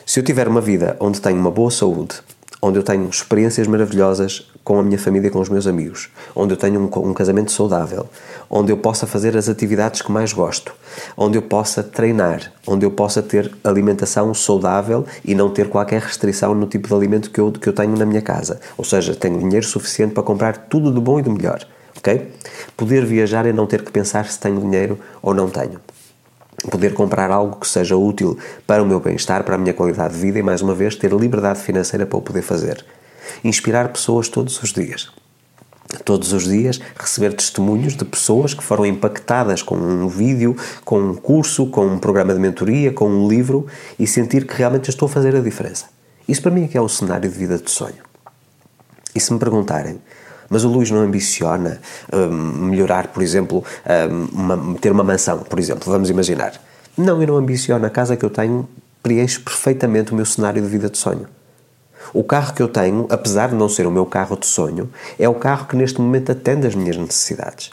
Se 0.06 0.20
eu 0.20 0.24
tiver 0.24 0.48
uma 0.48 0.60
vida 0.60 0.98
onde 1.00 1.22
tenho 1.22 1.40
uma 1.40 1.52
boa 1.52 1.72
saúde, 1.72 2.16
onde 2.62 2.78
eu 2.78 2.84
tenho 2.84 3.08
experiências 3.10 3.68
maravilhosas 3.68 4.50
com 4.64 4.80
a 4.80 4.84
minha 4.84 5.00
família 5.00 5.28
e 5.28 5.32
com 5.32 5.40
os 5.40 5.50
meus 5.50 5.66
amigos, 5.66 6.10
onde 6.36 6.54
eu 6.54 6.58
tenho 6.58 6.80
um, 6.80 7.10
um, 7.10 7.14
casamento 7.14 7.52
saudável, 7.52 8.08
onde 8.50 8.72
eu 8.72 8.78
possa 8.78 9.08
fazer 9.08 9.38
as 9.38 9.48
atividades 9.48 10.02
que 10.02 10.12
mais 10.12 10.34
gosto, 10.34 10.74
onde 11.16 11.38
eu 11.38 11.42
possa 11.42 11.82
treinar, 11.82 12.52
onde 12.68 12.86
eu 12.86 12.92
possa 12.92 13.22
ter 13.24 13.52
alimentação 13.64 14.34
saudável 14.34 15.06
e 15.24 15.34
não 15.34 15.50
ter 15.50 15.70
qualquer 15.70 16.02
restrição 16.02 16.54
no 16.54 16.68
tipo 16.68 16.88
de 16.88 16.94
alimento 16.94 17.32
que 17.32 17.40
eu, 17.40 17.52
que 17.52 17.70
eu 17.70 17.74
tenho 17.74 17.98
na 17.98 18.06
minha 18.06 18.22
casa. 18.22 18.60
Ou 18.78 18.84
seja, 18.84 19.16
tenho 19.16 19.40
dinheiro 19.40 19.66
suficiente 19.66 20.14
para 20.14 20.24
comprar 20.24 20.58
tudo 20.58 20.94
de 20.94 21.00
bom 21.00 21.20
e 21.20 21.24
do 21.24 21.32
melhor. 21.32 21.66
Ok? 21.98 22.32
Poder 22.78 23.06
viajar 23.06 23.46
e 23.46 23.54
não 23.54 23.66
ter 23.66 23.84
que 23.84 23.92
pensar 23.92 24.26
se 24.26 24.40
tenho 24.40 24.60
dinheiro 24.62 25.00
ou 25.22 25.34
não 25.34 25.50
tenho 25.50 25.80
poder 26.70 26.94
comprar 26.94 27.32
algo 27.32 27.58
que 27.58 27.68
seja 27.68 27.96
útil 27.96 28.38
para 28.68 28.84
o 28.84 28.86
meu 28.86 29.00
bem-estar, 29.00 29.44
para 29.44 29.56
a 29.56 29.58
minha 29.58 29.74
qualidade 29.74 30.14
de 30.14 30.20
vida 30.20 30.40
e, 30.40 30.44
mais 30.44 30.62
uma 30.62 30.74
vez, 30.74 30.96
ter 30.96 31.12
liberdade 31.14 31.60
financeira 31.60 32.06
para 32.06 32.18
o 32.18 32.22
poder 32.22 32.42
fazer. 32.42 32.86
Inspirar 33.44 33.90
pessoas 33.90 34.28
todos 34.28 34.62
os 34.62 34.74
dias. 34.74 35.10
Todos 36.06 36.34
os 36.34 36.44
dias 36.44 36.80
receber 36.96 37.34
testemunhos 37.34 37.96
de 37.96 38.06
pessoas 38.06 38.54
que 38.54 38.64
foram 38.64 38.86
impactadas 38.86 39.64
com 39.64 39.76
um 39.76 40.08
vídeo, 40.08 40.56
com 40.86 41.00
um 41.00 41.16
curso, 41.16 41.68
com 41.68 41.86
um 41.86 41.98
programa 41.98 42.34
de 42.34 42.40
mentoria, 42.40 42.94
com 42.94 43.10
um 43.10 43.28
livro 43.28 43.66
e 43.98 44.06
sentir 44.06 44.46
que 44.46 44.56
realmente 44.56 44.90
estou 44.90 45.08
a 45.08 45.10
fazer 45.10 45.36
a 45.36 45.40
diferença. 45.40 45.88
Isso 46.28 46.44
para 46.44 46.52
mim 46.52 46.66
é 46.66 46.68
que 46.68 46.78
é 46.78 46.82
o 46.82 46.88
cenário 46.88 47.28
de 47.28 47.36
vida 47.36 47.58
de 47.58 47.72
sonho. 47.72 48.04
E 49.16 49.20
se 49.20 49.34
me 49.34 49.40
perguntarem, 49.40 50.00
mas 50.50 50.64
o 50.64 50.70
Luís 50.70 50.90
não 50.90 51.00
ambiciona 51.00 51.80
um, 52.12 52.30
melhorar, 52.68 53.08
por 53.08 53.22
exemplo, 53.22 53.64
um, 54.12 54.42
uma, 54.42 54.76
ter 54.80 54.92
uma 54.92 55.04
mansão, 55.04 55.40
por 55.40 55.60
exemplo, 55.60 55.92
vamos 55.92 56.10
imaginar. 56.10 56.54
Não, 56.98 57.22
eu 57.22 57.28
não 57.28 57.38
ambiciono. 57.38 57.86
A 57.86 57.90
casa 57.90 58.18
que 58.18 58.26
eu 58.26 58.30
tenho 58.30 58.68
preenche 59.02 59.40
perfeitamente 59.40 60.12
o 60.12 60.16
meu 60.16 60.26
cenário 60.26 60.62
de 60.62 60.68
vida 60.68 60.90
de 60.90 60.98
sonho. 60.98 61.28
O 62.14 62.24
carro 62.24 62.54
que 62.54 62.62
eu 62.62 62.68
tenho, 62.68 63.08
apesar 63.10 63.50
de 63.50 63.56
não 63.56 63.70
ser 63.70 63.86
o 63.86 63.92
meu 63.92 64.06
carro 64.06 64.36
de 64.36 64.46
sonho, 64.46 64.90
é 65.18 65.30
o 65.30 65.36
carro 65.36 65.68
que 65.68 65.76
neste 65.76 66.02
momento 66.02 66.32
atende 66.32 66.66
às 66.66 66.76
minhas 66.76 66.98
necessidades. 66.98 67.72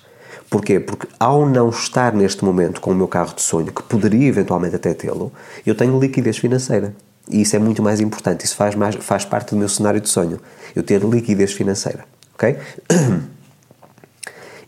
Porquê? 0.50 0.78
Porque 0.78 1.08
ao 1.18 1.44
não 1.44 1.70
estar 1.70 2.12
neste 2.12 2.44
momento 2.44 2.80
com 2.80 2.92
o 2.92 2.94
meu 2.94 3.08
carro 3.08 3.34
de 3.34 3.42
sonho, 3.42 3.72
que 3.72 3.82
poderia 3.82 4.28
eventualmente 4.28 4.76
até 4.76 4.94
tê-lo, 4.94 5.32
eu 5.64 5.74
tenho 5.74 5.98
liquidez 5.98 6.38
financeira. 6.38 6.94
E 7.28 7.42
isso 7.42 7.56
é 7.56 7.58
muito 7.58 7.82
mais 7.82 8.00
importante, 8.00 8.44
isso 8.44 8.54
faz, 8.54 8.76
mais, 8.76 8.94
faz 8.96 9.24
parte 9.24 9.50
do 9.50 9.56
meu 9.56 9.68
cenário 9.68 10.00
de 10.00 10.08
sonho, 10.08 10.38
eu 10.76 10.84
ter 10.84 11.02
liquidez 11.02 11.52
financeira 11.52 12.04
ok? 12.36 12.56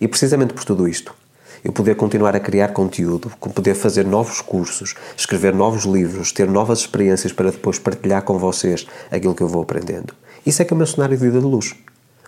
E 0.01 0.09
precisamente 0.09 0.55
por 0.55 0.65
tudo 0.65 0.89
isto, 0.89 1.15
eu 1.63 1.73
poder 1.73 1.97
continuar 1.97 2.35
a 2.35 2.41
criar 2.41 2.69
conteúdo, 2.69 3.31
poder 3.55 3.75
fazer 3.75 4.05
novos 4.05 4.41
cursos, 4.41 4.95
escrever 5.17 5.55
novos 5.55 5.85
livros, 5.85 6.33
ter 6.33 6.49
novas 6.49 6.81
experiências 6.81 7.33
para 7.33 7.51
depois 7.51 7.79
partilhar 7.79 8.23
com 8.23 8.39
vocês 8.39 8.87
aquilo 9.11 9.35
que 9.35 9.43
eu 9.43 9.49
vou 9.49 9.63
aprendendo. 9.63 10.15
Isso 10.47 10.63
é 10.63 10.65
que 10.65 10.73
é 10.73 10.75
o 10.75 10.79
meu 10.79 10.87
cenário 10.87 11.17
de 11.17 11.23
vida 11.23 11.41
de 11.41 11.45
luz, 11.45 11.75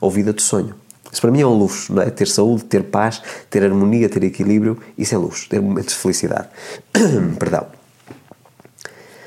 ou 0.01 0.11
vida 0.11 0.33
de 0.33 0.43
sonho, 0.43 0.75
Isso 1.13 1.21
para 1.21 1.31
mim 1.31 1.41
é 1.41 1.47
um 1.47 1.57
luxo, 1.57 1.95
não 1.95 2.03
é? 2.03 2.11
Ter 2.11 2.27
saúde, 2.27 2.65
ter 2.65 2.85
paz, 2.85 3.23
ter 3.49 3.65
harmonia, 3.65 4.09
ter 4.09 4.23
equilíbrio, 4.25 4.79
isso 4.99 5.15
é 5.15 5.19
luxo, 5.19 5.49
ter 5.49 5.61
momentos 5.61 5.95
de 5.95 6.01
felicidade. 6.01 6.49
Perdão. 7.39 7.67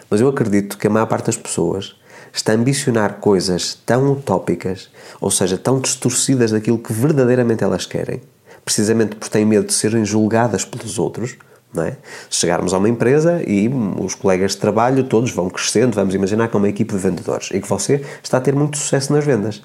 Mas 0.09 0.21
eu 0.21 0.27
acredito 0.27 0.77
que 0.77 0.85
a 0.85 0.89
maior 0.89 1.07
parte 1.07 1.25
das 1.25 1.37
pessoas 1.37 1.95
está 2.33 2.51
a 2.51 2.55
ambicionar 2.55 3.19
coisas 3.19 3.77
tão 3.85 4.11
utópicas, 4.11 4.89
ou 5.21 5.29
seja, 5.29 5.57
tão 5.57 5.79
distorcidas 5.79 6.51
daquilo 6.51 6.79
que 6.79 6.91
verdadeiramente 6.91 7.63
elas 7.63 7.85
querem, 7.85 8.21
precisamente 8.65 9.15
porque 9.15 9.31
têm 9.31 9.45
medo 9.45 9.67
de 9.67 9.73
serem 9.73 10.03
julgadas 10.03 10.65
pelos 10.65 10.97
outros. 10.97 11.37
Não 11.73 11.83
é? 11.83 11.97
Chegarmos 12.29 12.71
a 12.71 12.77
uma 12.77 12.87
empresa 12.87 13.41
e 13.47 13.67
os 13.99 14.13
colegas 14.13 14.51
de 14.51 14.57
trabalho 14.57 15.03
todos 15.05 15.31
vão 15.31 15.49
crescendo, 15.49 15.95
vamos 15.95 16.13
imaginar 16.13 16.47
que 16.47 16.55
é 16.55 16.59
uma 16.59 16.69
equipe 16.69 16.93
de 16.93 16.99
vendedores 16.99 17.49
e 17.51 17.59
que 17.59 17.67
você 17.67 18.05
está 18.21 18.37
a 18.37 18.41
ter 18.41 18.53
muito 18.53 18.77
sucesso 18.77 19.11
nas 19.11 19.25
vendas. 19.25 19.63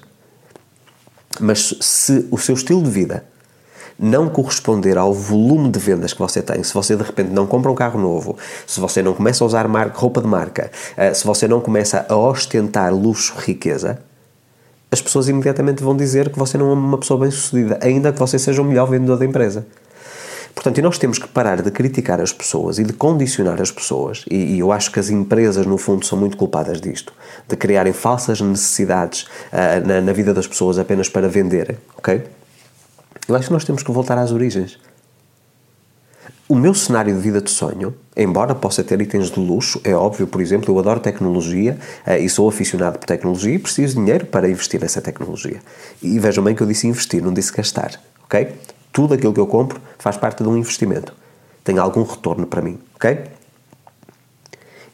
Mas 1.39 1.75
se 1.79 2.27
o 2.31 2.37
seu 2.37 2.55
estilo 2.55 2.81
de 2.81 2.89
vida 2.89 3.25
não 3.99 4.29
corresponder 4.29 4.97
ao 4.97 5.13
volume 5.13 5.69
de 5.69 5.77
vendas 5.77 6.13
que 6.13 6.19
você 6.19 6.41
tem, 6.41 6.63
se 6.63 6.73
você 6.73 6.95
de 6.95 7.03
repente 7.03 7.31
não 7.31 7.45
compra 7.45 7.69
um 7.69 7.75
carro 7.75 7.99
novo, 7.99 8.37
se 8.65 8.79
você 8.79 9.03
não 9.03 9.13
começa 9.13 9.43
a 9.43 9.47
usar 9.47 9.67
marca, 9.67 9.99
roupa 9.99 10.21
de 10.21 10.27
marca, 10.27 10.71
eh, 10.95 11.13
se 11.13 11.27
você 11.27 11.47
não 11.47 11.59
começa 11.59 12.05
a 12.07 12.15
ostentar 12.15 12.93
luxo, 12.93 13.35
riqueza, 13.37 13.99
as 14.89 15.01
pessoas 15.01 15.27
imediatamente 15.27 15.83
vão 15.83 15.95
dizer 15.95 16.29
que 16.29 16.39
você 16.39 16.57
não 16.57 16.69
é 16.69 16.73
uma 16.73 16.97
pessoa 16.97 17.19
bem-sucedida, 17.19 17.77
ainda 17.81 18.13
que 18.13 18.19
você 18.19 18.39
seja 18.39 18.61
o 18.61 18.65
melhor 18.65 18.89
vendedor 18.89 19.17
da 19.17 19.25
empresa. 19.25 19.67
Portanto, 20.55 20.81
nós 20.81 20.97
temos 20.97 21.19
que 21.19 21.27
parar 21.27 21.61
de 21.61 21.69
criticar 21.69 22.19
as 22.19 22.33
pessoas 22.33 22.79
e 22.79 22.83
de 22.83 22.93
condicionar 22.93 23.61
as 23.61 23.69
pessoas, 23.69 24.25
e, 24.29 24.55
e 24.55 24.59
eu 24.59 24.71
acho 24.71 24.91
que 24.91 24.99
as 24.99 25.09
empresas, 25.09 25.65
no 25.65 25.77
fundo, 25.77 26.05
são 26.05 26.17
muito 26.17 26.37
culpadas 26.37 26.81
disto, 26.81 27.13
de 27.47 27.55
criarem 27.55 27.93
falsas 27.93 28.41
necessidades 28.41 29.23
uh, 29.23 29.85
na, 29.85 30.01
na 30.01 30.13
vida 30.13 30.33
das 30.33 30.47
pessoas 30.47 30.79
apenas 30.79 31.07
para 31.07 31.27
venderem, 31.27 31.77
ok? 31.97 32.23
Eu 33.29 33.35
acho 33.35 33.45
que 33.45 33.53
nós 33.53 33.63
temos 33.63 33.83
que 33.83 33.91
voltar 33.91 34.17
às 34.17 34.31
origens. 34.31 34.79
O 36.47 36.55
meu 36.55 36.73
cenário 36.73 37.13
de 37.13 37.21
vida 37.21 37.39
de 37.39 37.51
sonho, 37.51 37.93
embora 38.17 38.55
possa 38.55 38.83
ter 38.83 38.99
itens 38.99 39.29
de 39.29 39.39
luxo, 39.39 39.79
é 39.83 39.93
óbvio, 39.93 40.25
por 40.25 40.41
exemplo, 40.41 40.73
eu 40.73 40.79
adoro 40.79 40.99
tecnologia 40.99 41.77
eh, 42.07 42.17
e 42.17 42.27
sou 42.27 42.49
aficionado 42.49 42.97
por 42.97 43.05
tecnologia 43.05 43.53
e 43.53 43.59
preciso 43.59 43.93
de 43.93 43.99
dinheiro 44.01 44.25
para 44.25 44.49
investir 44.49 44.81
nessa 44.81 44.99
tecnologia. 44.99 45.59
E 46.01 46.17
vejam 46.17 46.43
bem 46.43 46.55
que 46.55 46.63
eu 46.63 46.65
disse 46.65 46.87
investir, 46.87 47.21
não 47.21 47.31
disse 47.31 47.53
gastar, 47.53 48.01
ok? 48.23 48.51
Tudo 48.91 49.13
aquilo 49.13 49.31
que 49.31 49.39
eu 49.39 49.45
compro 49.45 49.79
faz 49.99 50.17
parte 50.17 50.41
de 50.41 50.49
um 50.49 50.57
investimento. 50.57 51.13
Tem 51.63 51.77
algum 51.77 52.01
retorno 52.01 52.47
para 52.47 52.63
mim, 52.63 52.79
ok? 52.95 53.25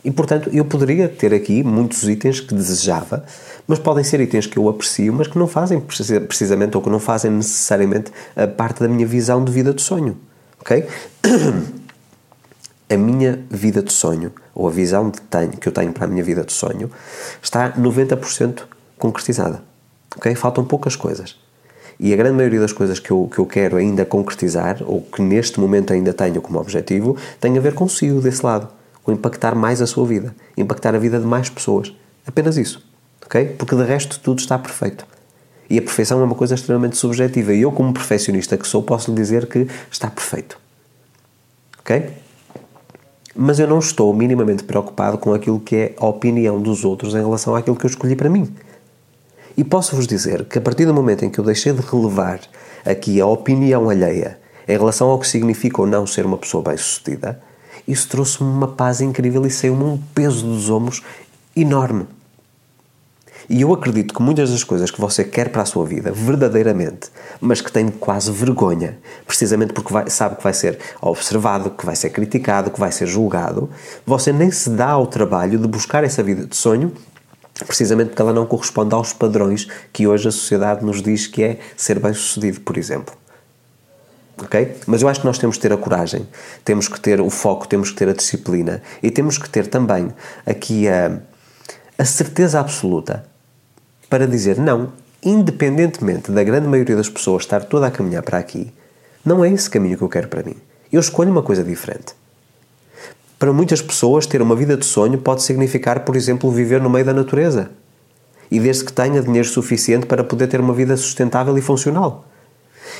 E, 0.05 0.11
portanto, 0.11 0.51
eu 0.53 0.63
poderia 0.63 1.09
ter 1.09 1.33
aqui 1.33 1.63
muitos 1.63 2.03
itens 2.07 2.39
que 2.39 2.53
desejava, 2.53 3.25
mas 3.67 3.79
podem 3.79 4.03
ser 4.03 4.21
itens 4.21 4.45
que 4.45 4.55
eu 4.55 4.69
aprecio, 4.69 5.11
mas 5.11 5.27
que 5.27 5.35
não 5.35 5.47
fazem 5.47 5.81
precisamente 5.81 6.77
ou 6.77 6.83
que 6.83 6.91
não 6.91 6.99
fazem 6.99 7.31
necessariamente 7.31 8.11
parte 8.55 8.81
da 8.81 8.87
minha 8.87 9.07
visão 9.07 9.43
de 9.43 9.51
vida 9.51 9.73
de 9.73 9.81
sonho. 9.81 10.15
Ok? 10.61 10.87
A 12.87 12.97
minha 12.97 13.43
vida 13.49 13.81
de 13.81 13.91
sonho, 13.91 14.31
ou 14.53 14.67
a 14.67 14.71
visão 14.71 15.09
de 15.09 15.19
tenho, 15.21 15.53
que 15.53 15.67
eu 15.67 15.71
tenho 15.71 15.91
para 15.91 16.05
a 16.05 16.07
minha 16.07 16.23
vida 16.23 16.43
de 16.43 16.53
sonho, 16.53 16.91
está 17.41 17.71
90% 17.71 18.61
concretizada. 18.99 19.63
Ok? 20.15 20.35
Faltam 20.35 20.63
poucas 20.63 20.95
coisas. 20.95 21.35
E 21.99 22.13
a 22.13 22.15
grande 22.15 22.35
maioria 22.35 22.59
das 22.59 22.71
coisas 22.71 22.99
que 22.99 23.09
eu, 23.09 23.27
que 23.33 23.39
eu 23.39 23.47
quero 23.47 23.77
ainda 23.77 24.05
concretizar, 24.05 24.83
ou 24.85 25.01
que 25.01 25.19
neste 25.19 25.59
momento 25.59 25.93
ainda 25.93 26.13
tenho 26.13 26.39
como 26.43 26.59
objetivo, 26.59 27.17
tem 27.41 27.57
a 27.57 27.59
ver 27.59 27.73
consigo 27.73 28.21
desse 28.21 28.45
lado 28.45 28.69
com 29.05 29.11
impactar 29.11 29.53
mais 29.53 29.83
a 29.83 29.87
sua 29.87 30.05
vida, 30.05 30.35
impactar 30.57 30.95
a 30.95 30.97
vida 30.97 31.19
de 31.19 31.25
mais 31.25 31.47
pessoas. 31.47 31.93
Apenas 32.25 32.57
isso. 32.57 32.83
Ok? 33.23 33.55
Porque 33.57 33.75
de 33.75 33.83
resto 33.83 34.19
tudo 34.19 34.39
está 34.39 34.57
perfeito. 34.57 35.05
E 35.69 35.77
a 35.77 35.81
perfeição 35.81 36.19
é 36.19 36.23
uma 36.23 36.35
coisa 36.35 36.55
extremamente 36.55 36.97
subjetiva. 36.97 37.53
E 37.53 37.61
eu, 37.61 37.71
como 37.71 37.93
perfeccionista 37.93 38.57
que 38.57 38.67
sou, 38.67 38.81
posso 38.81 39.11
lhe 39.11 39.17
dizer 39.17 39.47
que 39.47 39.67
está 39.91 40.09
perfeito. 40.09 40.57
Ok? 41.79 42.09
Mas 43.35 43.59
eu 43.59 43.67
não 43.67 43.79
estou 43.79 44.11
minimamente 44.13 44.63
preocupado 44.63 45.19
com 45.19 45.33
aquilo 45.33 45.59
que 45.59 45.75
é 45.75 45.95
a 45.97 46.07
opinião 46.07 46.59
dos 46.59 46.83
outros 46.83 47.13
em 47.13 47.19
relação 47.19 47.55
àquilo 47.55 47.75
que 47.75 47.85
eu 47.85 47.89
escolhi 47.89 48.15
para 48.15 48.29
mim. 48.29 48.55
E 49.55 49.63
posso-vos 49.63 50.07
dizer 50.07 50.45
que 50.45 50.57
a 50.57 50.61
partir 50.61 50.85
do 50.85 50.93
momento 50.93 51.23
em 51.25 51.29
que 51.29 51.39
eu 51.39 51.43
deixei 51.43 51.73
de 51.73 51.81
relevar 51.81 52.39
aqui 52.83 53.21
a 53.21 53.25
opinião 53.25 53.89
alheia 53.89 54.39
em 54.67 54.77
relação 54.77 55.09
ao 55.09 55.19
que 55.19 55.27
significa 55.27 55.81
ou 55.81 55.87
não 55.87 56.07
ser 56.07 56.25
uma 56.25 56.37
pessoa 56.37 56.63
bem-sucedida, 56.63 57.39
isso 57.87 58.07
trouxe-me 58.07 58.49
uma 58.49 58.67
paz 58.67 59.01
incrível 59.01 59.45
e 59.45 59.51
saiu-me 59.51 59.83
um 59.83 59.97
peso 60.13 60.45
dos 60.45 60.69
ombros 60.69 61.03
enorme. 61.55 62.07
E 63.47 63.61
eu 63.61 63.71
acredito 63.71 64.13
que 64.13 64.21
muitas 64.23 64.49
das 64.49 64.63
coisas 64.63 64.89
que 64.89 64.99
você 64.99 65.23
quer 65.23 65.49
para 65.49 65.61
a 65.61 65.65
sua 65.65 65.85
vida, 65.85 66.11
verdadeiramente, 66.11 67.11
mas 67.39 67.61
que 67.61 67.71
tem 67.71 67.89
quase 67.89 68.31
vergonha, 68.31 68.97
precisamente 69.27 69.71
porque 69.71 69.93
vai, 69.93 70.09
sabe 70.09 70.37
que 70.37 70.43
vai 70.43 70.53
ser 70.53 70.79
observado, 70.99 71.69
que 71.69 71.85
vai 71.85 71.95
ser 71.95 72.09
criticado, 72.09 72.71
que 72.71 72.79
vai 72.79 72.91
ser 72.91 73.05
julgado, 73.05 73.69
você 74.03 74.33
nem 74.33 74.49
se 74.49 74.71
dá 74.71 74.89
ao 74.89 75.05
trabalho 75.05 75.59
de 75.59 75.67
buscar 75.67 76.03
essa 76.03 76.23
vida 76.23 76.47
de 76.47 76.55
sonho, 76.55 76.91
precisamente 77.67 78.09
porque 78.09 78.21
ela 78.23 78.33
não 78.33 78.47
corresponde 78.47 78.95
aos 78.95 79.13
padrões 79.13 79.67
que 79.93 80.07
hoje 80.07 80.27
a 80.27 80.31
sociedade 80.31 80.83
nos 80.83 81.03
diz 81.03 81.27
que 81.27 81.43
é 81.43 81.59
ser 81.77 81.99
bem-sucedido, 81.99 82.61
por 82.61 82.77
exemplo 82.77 83.13
ok? 84.41 84.77
Mas 84.87 85.01
eu 85.01 85.07
acho 85.07 85.21
que 85.21 85.25
nós 85.25 85.37
temos 85.37 85.57
que 85.57 85.61
ter 85.61 85.73
a 85.73 85.77
coragem, 85.77 86.27
temos 86.63 86.87
que 86.87 86.99
ter 86.99 87.21
o 87.21 87.29
foco, 87.29 87.67
temos 87.67 87.91
que 87.91 87.95
ter 87.95 88.09
a 88.09 88.13
disciplina 88.13 88.81
e 89.01 89.09
temos 89.09 89.37
que 89.37 89.49
ter 89.49 89.67
também 89.67 90.11
aqui 90.45 90.87
a, 90.87 91.19
a 91.97 92.05
certeza 92.05 92.59
absoluta 92.59 93.25
para 94.09 94.27
dizer 94.27 94.57
não, 94.57 94.93
independentemente 95.23 96.31
da 96.31 96.43
grande 96.43 96.67
maioria 96.67 96.95
das 96.95 97.09
pessoas 97.09 97.43
estar 97.43 97.63
toda 97.63 97.87
a 97.87 97.91
caminhar 97.91 98.23
para 98.23 98.37
aqui, 98.37 98.71
não 99.23 99.43
é 99.43 99.49
esse 99.49 99.69
caminho 99.69 99.97
que 99.97 100.03
eu 100.03 100.09
quero 100.09 100.27
para 100.27 100.43
mim. 100.43 100.55
Eu 100.91 100.99
escolho 100.99 101.31
uma 101.31 101.41
coisa 101.41 101.63
diferente. 101.63 102.13
Para 103.39 103.51
muitas 103.51 103.81
pessoas, 103.81 104.25
ter 104.25 104.41
uma 104.41 104.55
vida 104.55 104.77
de 104.77 104.85
sonho 104.85 105.17
pode 105.17 105.43
significar, 105.43 106.01
por 106.01 106.15
exemplo, 106.15 106.49
viver 106.51 106.81
no 106.81 106.89
meio 106.89 107.05
da 107.05 107.13
natureza. 107.13 107.71
E 108.49 108.59
desde 108.59 108.85
que 108.85 108.93
tenha 108.93 109.21
dinheiro 109.21 109.47
suficiente 109.47 110.05
para 110.05 110.23
poder 110.23 110.47
ter 110.47 110.59
uma 110.59 110.73
vida 110.73 110.95
sustentável 110.95 111.57
e 111.57 111.61
funcional. 111.61 112.25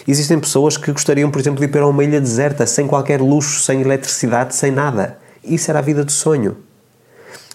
Existem 0.08 0.40
pessoas 0.40 0.78
que 0.78 0.92
gostariam, 0.92 1.32
por 1.32 1.40
exemplo, 1.40 1.60
de 1.60 1.66
ir 1.66 1.70
para 1.70 1.88
uma 1.88 2.04
ilha 2.04 2.22
deserta, 2.22 2.66
sem 2.66 2.88
qualquer 2.88 3.22
luxo, 3.22 3.62
sem 3.62 3.82
eletricidade, 3.82 4.56
sem 4.56 4.72
nada. 4.72 5.18
Isso 5.44 5.70
era 5.70 5.80
a 5.80 5.82
vida 5.82 6.04
de 6.04 6.12
sonho. 6.12 6.58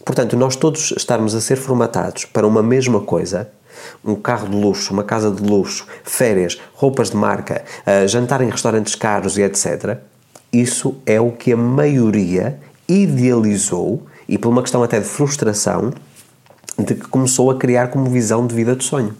Portanto, 0.04 0.36
nós 0.36 0.56
todos 0.56 0.92
estarmos 0.96 1.34
a 1.34 1.40
ser 1.40 1.56
formatados 1.56 2.24
para 2.24 2.46
uma 2.46 2.62
mesma 2.62 3.00
coisa, 3.00 3.50
um 4.04 4.14
carro 4.14 4.48
de 4.48 4.56
luxo, 4.56 4.92
uma 4.92 5.04
casa 5.04 5.30
de 5.30 5.42
luxo, 5.42 5.86
férias, 6.04 6.60
roupas 6.74 7.10
de 7.10 7.16
marca, 7.16 7.62
uh, 7.86 8.08
jantar 8.08 8.40
em 8.40 8.50
restaurantes 8.50 8.94
caros 8.94 9.36
e 9.38 9.42
etc., 9.42 9.98
isso 10.52 10.96
é 11.06 11.20
o 11.20 11.30
que 11.30 11.52
a 11.52 11.56
maioria 11.56 12.58
idealizou 12.88 14.04
e 14.28 14.36
por 14.36 14.48
uma 14.48 14.62
questão 14.62 14.82
até 14.82 14.98
de 14.98 15.06
frustração 15.06 15.92
de 16.76 16.94
que 16.94 17.06
começou 17.06 17.50
a 17.50 17.56
criar 17.56 17.88
como 17.88 18.10
visão 18.10 18.46
de 18.46 18.54
vida 18.54 18.74
de 18.74 18.82
sonho. 18.82 19.14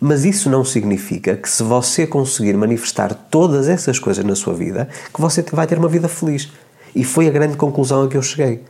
Mas 0.00 0.24
isso 0.24 0.48
não 0.48 0.64
significa 0.64 1.36
que 1.36 1.48
se 1.48 1.62
você 1.62 2.06
conseguir 2.06 2.54
manifestar 2.54 3.14
todas 3.30 3.68
essas 3.68 3.98
coisas 3.98 4.24
na 4.24 4.34
sua 4.34 4.54
vida, 4.54 4.88
que 5.12 5.20
você 5.20 5.44
vai 5.52 5.66
ter 5.66 5.78
uma 5.78 5.88
vida 5.88 6.08
feliz. 6.08 6.50
E 6.94 7.04
foi 7.04 7.28
a 7.28 7.30
grande 7.30 7.56
conclusão 7.56 8.04
a 8.04 8.08
que 8.08 8.16
eu 8.16 8.22
cheguei. 8.22 8.62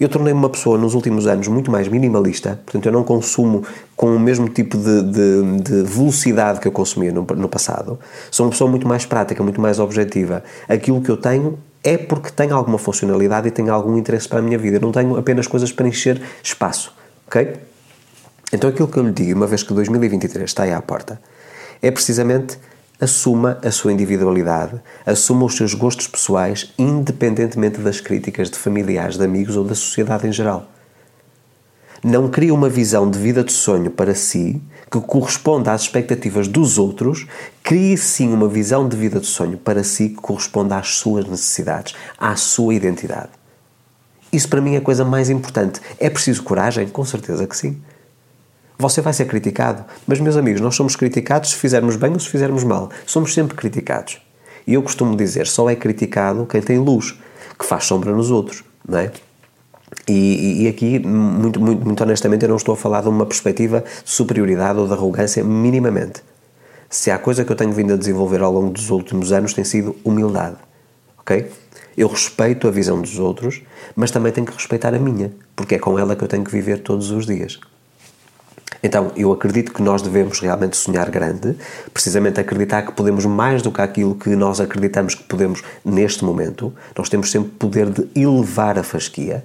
Eu 0.00 0.08
tornei-me 0.08 0.38
uma 0.38 0.48
pessoa 0.48 0.78
nos 0.78 0.94
últimos 0.94 1.26
anos 1.26 1.48
muito 1.48 1.70
mais 1.70 1.88
minimalista, 1.88 2.60
portanto, 2.64 2.86
eu 2.86 2.92
não 2.92 3.02
consumo 3.02 3.64
com 3.96 4.14
o 4.14 4.18
mesmo 4.18 4.48
tipo 4.48 4.78
de, 4.78 5.02
de, 5.02 5.60
de 5.60 5.82
velocidade 5.82 6.60
que 6.60 6.68
eu 6.68 6.72
consumia 6.72 7.12
no, 7.12 7.22
no, 7.22 7.48
passado. 7.48 7.98
Sou 8.30 8.46
uma 8.46 8.50
pessoa 8.50 8.70
muito 8.70 8.86
mais 8.86 9.04
prática, 9.04 9.42
muito 9.42 9.60
mais 9.60 9.80
objetiva. 9.80 10.44
Aquilo 10.68 11.00
que 11.00 11.10
eu 11.10 11.16
tenho 11.16 11.58
é 11.82 11.96
porque 11.96 12.30
tem 12.30 12.50
alguma 12.50 12.78
funcionalidade 12.78 13.48
e 13.48 13.50
tem 13.50 13.68
algum 13.68 13.98
interesse 13.98 14.28
para 14.28 14.38
a 14.38 14.42
minha 14.42 14.56
vida. 14.56 14.76
Eu 14.76 14.82
não 14.82 14.92
tenho 14.92 15.16
apenas 15.16 15.48
coisas 15.48 15.72
para 15.72 15.88
encher 15.88 16.22
espaço, 16.42 16.94
ok? 17.26 17.54
Então 18.52 18.70
aquilo 18.70 18.88
que 18.88 18.96
eu 18.96 19.02
lhe 19.02 19.12
digo, 19.12 19.36
uma 19.36 19.46
vez 19.46 19.62
que 19.62 19.72
2023 19.72 20.48
está 20.48 20.62
aí 20.62 20.72
à 20.72 20.80
porta, 20.80 21.20
é 21.82 21.90
precisamente 21.90 22.58
assuma 23.00 23.58
a 23.62 23.70
sua 23.70 23.92
individualidade, 23.92 24.80
assuma 25.06 25.44
os 25.44 25.56
seus 25.56 25.74
gostos 25.74 26.08
pessoais, 26.08 26.72
independentemente 26.78 27.78
das 27.80 28.00
críticas 28.00 28.50
de 28.50 28.58
familiares, 28.58 29.16
de 29.16 29.24
amigos 29.24 29.56
ou 29.56 29.64
da 29.64 29.74
sociedade 29.74 30.26
em 30.26 30.32
geral. 30.32 30.66
Não 32.02 32.28
crie 32.28 32.52
uma 32.52 32.68
visão 32.68 33.10
de 33.10 33.18
vida 33.18 33.42
de 33.42 33.52
sonho 33.52 33.90
para 33.90 34.14
si 34.14 34.60
que 34.90 35.00
corresponda 35.00 35.72
às 35.72 35.82
expectativas 35.82 36.46
dos 36.46 36.78
outros, 36.78 37.26
crie 37.62 37.96
sim 37.96 38.32
uma 38.32 38.48
visão 38.48 38.88
de 38.88 38.96
vida 38.96 39.20
de 39.20 39.26
sonho 39.26 39.58
para 39.58 39.82
si 39.82 40.10
que 40.10 40.16
corresponda 40.16 40.76
às 40.76 40.94
suas 40.96 41.26
necessidades, 41.26 41.94
à 42.16 42.34
sua 42.36 42.74
identidade. 42.74 43.30
Isso 44.32 44.48
para 44.48 44.60
mim 44.60 44.74
é 44.74 44.78
a 44.78 44.80
coisa 44.80 45.04
mais 45.04 45.28
importante. 45.28 45.80
É 45.98 46.08
preciso 46.08 46.42
coragem? 46.42 46.86
Com 46.86 47.04
certeza 47.04 47.46
que 47.46 47.56
sim. 47.56 47.80
Você 48.78 49.00
vai 49.00 49.12
ser 49.12 49.24
criticado, 49.24 49.84
mas, 50.06 50.20
meus 50.20 50.36
amigos, 50.36 50.60
nós 50.60 50.76
somos 50.76 50.94
criticados 50.94 51.50
se 51.50 51.56
fizermos 51.56 51.96
bem 51.96 52.12
ou 52.12 52.20
se 52.20 52.28
fizermos 52.28 52.62
mal. 52.62 52.90
Somos 53.04 53.34
sempre 53.34 53.56
criticados. 53.56 54.22
E 54.64 54.74
eu 54.74 54.82
costumo 54.82 55.16
dizer: 55.16 55.48
só 55.48 55.68
é 55.68 55.74
criticado 55.74 56.46
quem 56.46 56.62
tem 56.62 56.78
luz, 56.78 57.18
que 57.58 57.64
faz 57.64 57.84
sombra 57.84 58.12
nos 58.12 58.30
outros, 58.30 58.62
não 58.86 58.98
é? 58.98 59.10
E, 60.06 60.62
e, 60.62 60.68
aqui, 60.68 61.00
muito, 61.00 61.60
muito, 61.60 61.84
muito 61.84 62.02
honestamente, 62.04 62.42
eu 62.42 62.48
não 62.48 62.56
estou 62.56 62.74
a 62.74 62.76
falar 62.76 63.02
de 63.02 63.08
uma 63.08 63.26
perspectiva 63.26 63.80
de 63.80 64.10
superioridade 64.10 64.78
ou 64.78 64.86
de 64.86 64.92
arrogância, 64.92 65.42
minimamente. 65.42 66.22
Se 66.88 67.10
há 67.10 67.18
coisa 67.18 67.44
que 67.44 67.50
eu 67.50 67.56
tenho 67.56 67.72
vindo 67.72 67.94
a 67.94 67.96
desenvolver 67.96 68.42
ao 68.42 68.52
longo 68.52 68.70
dos 68.70 68.90
últimos 68.90 69.32
anos 69.32 69.54
tem 69.54 69.64
sido 69.64 69.96
humildade. 70.04 70.56
Ok? 71.18 71.50
Eu 71.96 72.06
respeito 72.06 72.68
a 72.68 72.70
visão 72.70 73.00
dos 73.00 73.18
outros, 73.18 73.62
mas 73.96 74.10
também 74.10 74.30
tenho 74.30 74.46
que 74.46 74.52
respeitar 74.52 74.94
a 74.94 74.98
minha, 74.98 75.32
porque 75.56 75.74
é 75.74 75.78
com 75.78 75.98
ela 75.98 76.14
que 76.14 76.22
eu 76.22 76.28
tenho 76.28 76.44
que 76.44 76.52
viver 76.52 76.78
todos 76.78 77.10
os 77.10 77.26
dias. 77.26 77.58
Então, 78.82 79.10
eu 79.16 79.32
acredito 79.32 79.72
que 79.72 79.82
nós 79.82 80.02
devemos 80.02 80.38
realmente 80.40 80.76
sonhar 80.76 81.10
grande, 81.10 81.56
precisamente 81.92 82.38
acreditar 82.38 82.82
que 82.82 82.92
podemos 82.92 83.24
mais 83.24 83.60
do 83.60 83.72
que 83.72 83.80
aquilo 83.80 84.14
que 84.14 84.30
nós 84.30 84.60
acreditamos 84.60 85.14
que 85.14 85.24
podemos 85.24 85.62
neste 85.84 86.24
momento. 86.24 86.72
Nós 86.96 87.08
temos 87.08 87.30
sempre 87.30 87.50
poder 87.50 87.90
de 87.90 88.08
elevar 88.14 88.78
a 88.78 88.82
fasquia, 88.82 89.44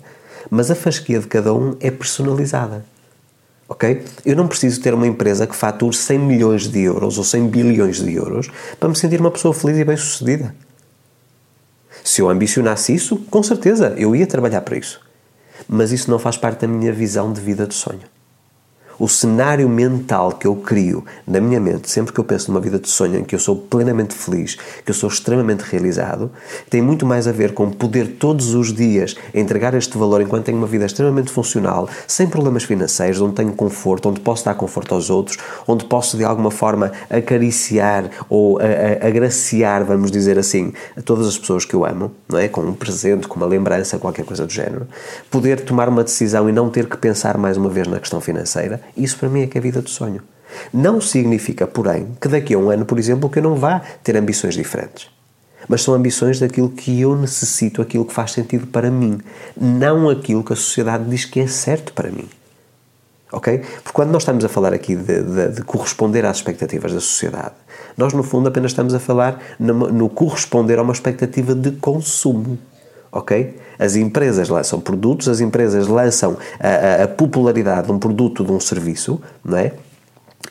mas 0.49 0.69
a 0.69 0.75
fasquia 0.75 1.19
de 1.19 1.27
cada 1.27 1.53
um 1.53 1.75
é 1.79 1.89
personalizada. 1.89 2.85
Ok? 3.67 4.03
Eu 4.23 4.35
não 4.35 4.47
preciso 4.47 4.81
ter 4.81 4.93
uma 4.93 5.07
empresa 5.07 5.47
que 5.47 5.55
fature 5.55 5.95
100 5.95 6.19
milhões 6.19 6.67
de 6.67 6.81
euros 6.81 7.17
ou 7.17 7.23
100 7.23 7.47
bilhões 7.47 7.97
de 7.97 8.13
euros 8.13 8.51
para 8.79 8.89
me 8.89 8.95
sentir 8.95 9.19
uma 9.19 9.31
pessoa 9.31 9.53
feliz 9.53 9.77
e 9.79 9.83
bem-sucedida. 9.83 10.53
Se 12.03 12.21
eu 12.21 12.29
ambicionasse 12.29 12.93
isso, 12.93 13.17
com 13.31 13.41
certeza 13.41 13.95
eu 13.97 14.15
ia 14.15 14.27
trabalhar 14.27 14.61
para 14.61 14.77
isso. 14.77 15.01
Mas 15.67 15.91
isso 15.91 16.11
não 16.11 16.19
faz 16.19 16.37
parte 16.37 16.61
da 16.61 16.67
minha 16.67 16.91
visão 16.91 17.31
de 17.33 17.39
vida 17.41 17.65
de 17.65 17.73
sonho 17.73 18.12
o 19.03 19.09
cenário 19.09 19.67
mental 19.67 20.31
que 20.31 20.47
eu 20.47 20.55
crio 20.55 21.03
na 21.27 21.41
minha 21.41 21.59
mente, 21.59 21.91
sempre 21.91 22.13
que 22.13 22.19
eu 22.21 22.23
penso 22.23 22.49
numa 22.49 22.61
vida 22.61 22.79
de 22.79 22.87
sonho 22.87 23.19
em 23.19 23.23
que 23.25 23.35
eu 23.35 23.39
sou 23.39 23.53
plenamente 23.53 24.15
feliz, 24.15 24.55
que 24.55 24.91
eu 24.91 24.95
sou 24.95 25.09
extremamente 25.09 25.59
realizado, 25.59 26.31
tem 26.69 26.81
muito 26.81 27.05
mais 27.05 27.27
a 27.27 27.33
ver 27.33 27.53
com 27.53 27.69
poder 27.69 28.15
todos 28.17 28.53
os 28.53 28.71
dias 28.71 29.13
entregar 29.35 29.73
este 29.73 29.97
valor 29.97 30.21
enquanto 30.21 30.45
tenho 30.45 30.57
uma 30.57 30.67
vida 30.67 30.85
extremamente 30.85 31.29
funcional, 31.29 31.89
sem 32.07 32.27
problemas 32.27 32.63
financeiros, 32.63 33.19
onde 33.19 33.35
tenho 33.35 33.51
conforto, 33.51 34.07
onde 34.07 34.21
posso 34.21 34.45
dar 34.45 34.55
conforto 34.55 34.95
aos 34.95 35.09
outros, 35.09 35.37
onde 35.67 35.83
posso 35.83 36.15
de 36.15 36.23
alguma 36.23 36.49
forma 36.49 36.93
acariciar 37.09 38.09
ou 38.29 38.57
agraciar, 39.01 39.83
vamos 39.83 40.11
dizer 40.11 40.39
assim, 40.39 40.71
a 40.95 41.01
todas 41.01 41.27
as 41.27 41.37
pessoas 41.37 41.65
que 41.65 41.73
eu 41.73 41.83
amo, 41.83 42.09
não 42.29 42.39
é? 42.39 42.47
Com 42.47 42.61
um 42.61 42.73
presente, 42.73 43.27
com 43.27 43.35
uma 43.35 43.47
lembrança, 43.47 43.99
qualquer 43.99 44.23
coisa 44.23 44.45
do 44.45 44.53
género. 44.53 44.87
Poder 45.29 45.59
tomar 45.59 45.89
uma 45.89 46.05
decisão 46.05 46.47
e 46.47 46.53
não 46.53 46.69
ter 46.69 46.87
que 46.87 46.95
pensar 46.95 47.37
mais 47.37 47.57
uma 47.57 47.69
vez 47.69 47.85
na 47.85 47.99
questão 47.99 48.21
financeira 48.21 48.79
isso 48.95 49.17
para 49.17 49.29
mim 49.29 49.41
é 49.41 49.47
que 49.47 49.57
é 49.57 49.61
vida 49.61 49.81
de 49.81 49.89
sonho. 49.89 50.21
Não 50.73 51.01
significa, 51.01 51.65
porém, 51.65 52.09
que 52.21 52.27
daqui 52.27 52.53
a 52.53 52.57
um 52.57 52.69
ano, 52.69 52.85
por 52.85 52.99
exemplo, 52.99 53.29
que 53.29 53.39
eu 53.39 53.43
não 53.43 53.55
vá 53.55 53.81
ter 54.03 54.15
ambições 54.15 54.53
diferentes. 54.55 55.09
Mas 55.67 55.81
são 55.81 55.93
ambições 55.93 56.39
daquilo 56.39 56.69
que 56.69 56.99
eu 57.01 57.15
necessito, 57.15 57.81
aquilo 57.81 58.05
que 58.05 58.13
faz 58.13 58.31
sentido 58.31 58.67
para 58.67 58.91
mim, 58.91 59.19
não 59.59 60.09
aquilo 60.09 60.43
que 60.43 60.53
a 60.53 60.55
sociedade 60.55 61.09
diz 61.09 61.25
que 61.25 61.39
é 61.39 61.47
certo 61.47 61.93
para 61.93 62.11
mim. 62.11 62.27
Ok? 63.31 63.59
Porque 63.59 63.93
quando 63.93 64.11
nós 64.11 64.21
estamos 64.21 64.45
a 64.45 64.49
falar 64.49 64.73
aqui 64.73 64.95
de, 64.95 65.23
de, 65.23 65.49
de 65.53 65.61
corresponder 65.63 66.23
às 66.25 66.37
expectativas 66.37 66.93
da 66.93 66.99
sociedade, 66.99 67.55
nós 67.97 68.13
no 68.13 68.21
fundo 68.21 68.47
apenas 68.47 68.71
estamos 68.71 68.93
a 68.93 68.99
falar 68.99 69.41
no, 69.59 69.91
no 69.91 70.09
corresponder 70.09 70.77
a 70.77 70.83
uma 70.83 70.93
expectativa 70.93 71.55
de 71.55 71.71
consumo 71.71 72.59
ok? 73.13 73.55
As 73.77 73.95
empresas 73.95 74.49
lançam 74.49 74.79
produtos, 74.79 75.29
as 75.29 75.39
empresas 75.39 75.87
lançam 75.87 76.35
a, 76.59 77.03
a, 77.03 77.07
popularidade 77.07 77.87
de 77.87 77.93
um 77.93 77.99
produto, 77.99 78.43
de 78.43 78.51
um 78.51 78.59
serviço, 78.59 79.21
não 79.45 79.57
é? 79.57 79.73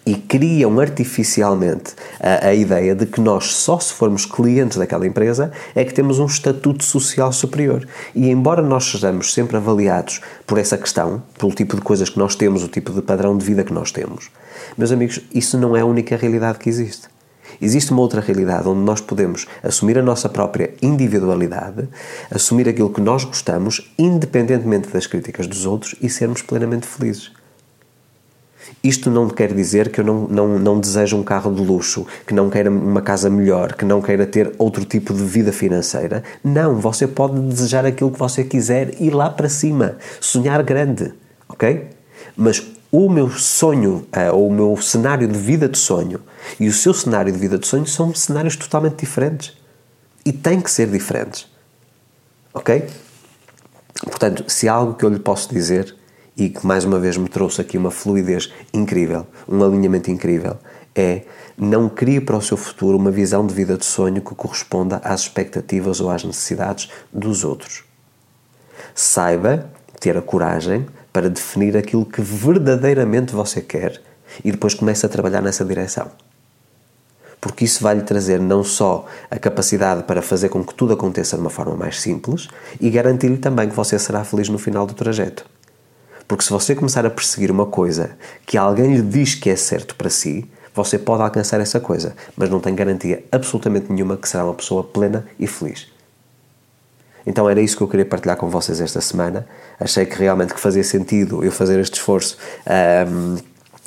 e 0.04 0.14
criam 0.14 0.81
artificialmente 0.81 1.95
a, 2.19 2.49
a, 2.49 2.54
ideia 2.54 2.95
de 2.95 3.07
que 3.07 3.21
nós 3.21 3.54
só 3.54 3.78
se 3.78 3.92
formos 3.92 4.25
clientes 4.25 4.76
daquela 4.76 5.07
empresa 5.07 5.52
é 5.75 5.85
que 5.85 5.95
temos 5.95 6.19
um 6.19 6.26
estatuto 6.26 6.83
social 6.83 7.33
superior. 7.33 7.87
E 8.14 8.28
embora 8.31 8.62
nós 8.62 8.85
sejamos 8.85 9.33
sempre 9.33 9.57
avaliados 9.57 10.21
por 10.47 10.59
essa 10.59 10.76
questão, 10.76 11.23
pelo 11.38 11.52
tipo 11.52 11.76
de 11.76 11.83
coisas 11.83 12.09
que 12.09 12.19
nós 12.19 12.35
temos, 12.35 12.64
o 12.64 12.69
tipo 12.69 12.90
de 12.92 13.02
padrão 13.02 13.37
de 13.37 13.45
vida 13.45 13.62
que 13.62 13.73
nós 13.73 13.92
temos, 13.92 14.31
meus 14.76 14.90
amigos, 14.90 15.21
isso 15.33 15.59
não 15.59 15.76
é 15.76 15.81
a 15.81 15.87
única 15.87 16.16
realidade 16.16 16.59
que 16.59 16.69
existe. 16.69 17.12
Existe 17.61 17.92
uma 17.92 18.00
outra 18.00 18.20
realidade 18.20 18.68
onde 18.68 18.80
nós 18.80 19.00
podemos 19.00 19.46
assumir 19.62 19.99
a 19.99 20.02
nossa 20.02 20.28
própria 20.28 20.75
individualidade, 20.80 21.88
assumir 22.30 22.68
aquilo 22.68 22.90
que 22.90 23.00
nós 23.00 23.25
gostamos, 23.25 23.93
independentemente 23.99 24.88
das 24.88 25.06
críticas 25.06 25.47
dos 25.47 25.67
outros 25.67 25.95
e 26.00 26.08
sermos 26.08 26.43
plenamente 26.43 26.86
felizes. 26.86 27.32
Isto 28.82 29.10
não 29.10 29.28
quer 29.28 29.52
dizer 29.52 29.90
que 29.90 30.00
eu 30.00 30.04
não, 30.04 30.26
não, 30.26 30.58
não 30.58 30.80
desejo 30.80 31.17
um 31.17 31.23
carro 31.23 31.54
de 31.54 31.60
luxo, 31.62 32.06
que 32.26 32.34
não 32.34 32.50
queira 32.50 32.71
uma 32.71 33.02
casa 33.02 33.28
melhor, 33.28 33.75
que 33.75 33.84
não 33.84 34.00
queira 34.00 34.26
ter 34.26 34.52
outro 34.58 34.84
tipo 34.84 35.12
de 35.12 35.23
vida 35.23 35.52
financeira. 35.52 36.23
Não, 36.43 36.76
você 36.76 37.06
pode 37.06 37.40
desejar 37.40 37.84
aquilo 37.84 38.10
que 38.10 38.19
você 38.19 38.45
quiser 38.45 39.00
e 39.00 39.10
lá 39.10 39.30
para 39.30 39.49
cima, 39.49 39.97
sonhar 40.21 40.62
grande, 40.62 41.12
ok? 41.49 41.90
Mas 42.36 42.64
o 42.93 43.09
meu 43.09 43.31
sonho, 43.31 44.07
uh, 44.15 44.35
ou 44.35 44.49
o 44.49 44.52
meu 44.52 44.76
cenário 44.76 45.26
de 45.26 45.39
vida 45.39 45.67
de 45.67 45.78
sonho 45.78 46.21
e 46.61 46.69
o 46.69 46.73
seu 46.73 46.93
cenário 46.93 47.33
de 47.33 47.39
vida 47.39 47.59
de 47.59 47.67
sonho 47.67 47.87
são 47.87 48.15
cenários 48.15 48.55
totalmente 48.55 48.97
diferentes. 48.97 49.57
E 50.26 50.33
têm 50.33 50.61
que 50.61 50.71
ser 50.71 50.89
diferentes. 50.89 51.50
Ok? 52.52 52.87
Portanto, 54.05 54.45
se 54.47 54.69
há 54.69 54.75
algo 54.75 54.95
que 54.95 55.05
eu 55.05 55.09
lhe 55.09 55.19
posso 55.19 55.52
dizer 55.52 55.97
e 56.37 56.50
que 56.50 56.67
mais 56.67 56.85
uma 56.85 56.99
vez 56.99 57.17
me 57.17 57.28
trouxe 57.28 57.63
aqui 57.63 57.78
uma 57.78 57.91
fluidez 57.91 58.52
incrível, 58.75 59.26
um 59.49 59.65
alinhamento 59.65 60.11
incrível, 60.11 60.59
é 60.95 61.23
não 61.57 61.89
crie 61.89 62.21
para 62.21 62.37
o 62.37 62.43
seu 62.43 62.57
futuro 62.59 62.99
uma 62.99 63.11
visão 63.11 63.47
de 63.47 63.55
vida 63.55 63.76
de 63.76 63.87
sonho 63.87 64.21
que 64.21 64.35
corresponda 64.35 65.00
às 65.02 65.23
expectativas 65.23 65.99
ou 65.99 66.11
às 66.11 66.25
necessidades 66.25 66.91
dos 67.13 67.43
outros. 67.43 67.85
Saiba 68.95 69.71
ter 69.99 70.17
a 70.17 70.23
coragem 70.23 70.87
para 71.12 71.28
definir 71.28 71.76
aquilo 71.76 72.06
que 72.06 72.22
verdadeiramente 72.22 73.34
você 73.34 73.60
quer 73.60 74.00
e 74.44 74.50
depois 74.50 74.75
comece 74.75 75.04
a 75.04 75.08
trabalhar 75.08 75.42
nessa 75.42 75.64
direção. 75.64 76.10
Porque 77.40 77.64
isso 77.64 77.82
vai 77.82 77.96
lhe 77.96 78.02
trazer 78.02 78.40
não 78.40 78.62
só 78.62 79.04
a 79.30 79.38
capacidade 79.38 80.04
para 80.04 80.22
fazer 80.22 80.48
com 80.48 80.64
que 80.64 80.75
tudo 80.75 80.92
aconteça 80.92 81.36
de 81.36 81.42
uma 81.42 81.50
forma 81.50 81.75
mais 81.75 82.00
simples 82.00 82.48
e 82.80 82.88
garantir-lhe 82.88 83.36
também 83.36 83.68
que 83.68 83.75
você 83.75 83.98
será 83.98 84.25
feliz 84.25 84.48
no 84.48 84.58
final 84.58 84.86
do 84.86 84.94
trajeto. 84.94 85.44
Porque 86.26 86.44
se 86.44 86.50
você 86.50 86.75
começar 86.75 87.04
a 87.04 87.10
perseguir 87.10 87.50
uma 87.50 87.66
coisa 87.66 88.16
que 88.46 88.56
alguém 88.56 88.94
lhe 88.94 89.02
diz 89.02 89.34
que 89.34 89.50
é 89.50 89.56
certo 89.56 89.96
para 89.96 90.08
si, 90.08 90.48
você 90.75 90.98
pode 90.98 91.22
alcançar 91.22 91.60
essa 91.60 91.78
coisa, 91.78 92.14
mas 92.36 92.48
não 92.48 92.60
tem 92.60 92.75
garantia 92.75 93.25
absolutamente 93.30 93.92
nenhuma 93.92 94.16
que 94.16 94.28
será 94.28 94.44
uma 94.44 94.54
pessoa 94.54 94.82
plena 94.82 95.26
e 95.38 95.46
feliz. 95.46 95.92
Então 97.26 97.49
era 97.49 97.61
isso 97.61 97.76
que 97.76 97.82
eu 97.82 97.89
queria 97.89 98.04
partilhar 98.06 98.37
com 98.37 98.49
vocês 98.49 98.80
esta 98.80 99.00
semana. 99.00 99.47
Achei 99.78 100.04
que 100.06 100.19
realmente 100.19 100.54
que 100.54 100.61
fazia 100.61 100.85
sentido 100.85 101.45
eu 101.45 101.52
fazer 101.52 101.78
este 101.80 101.95
esforço, 101.95 102.37
um, 103.08 103.37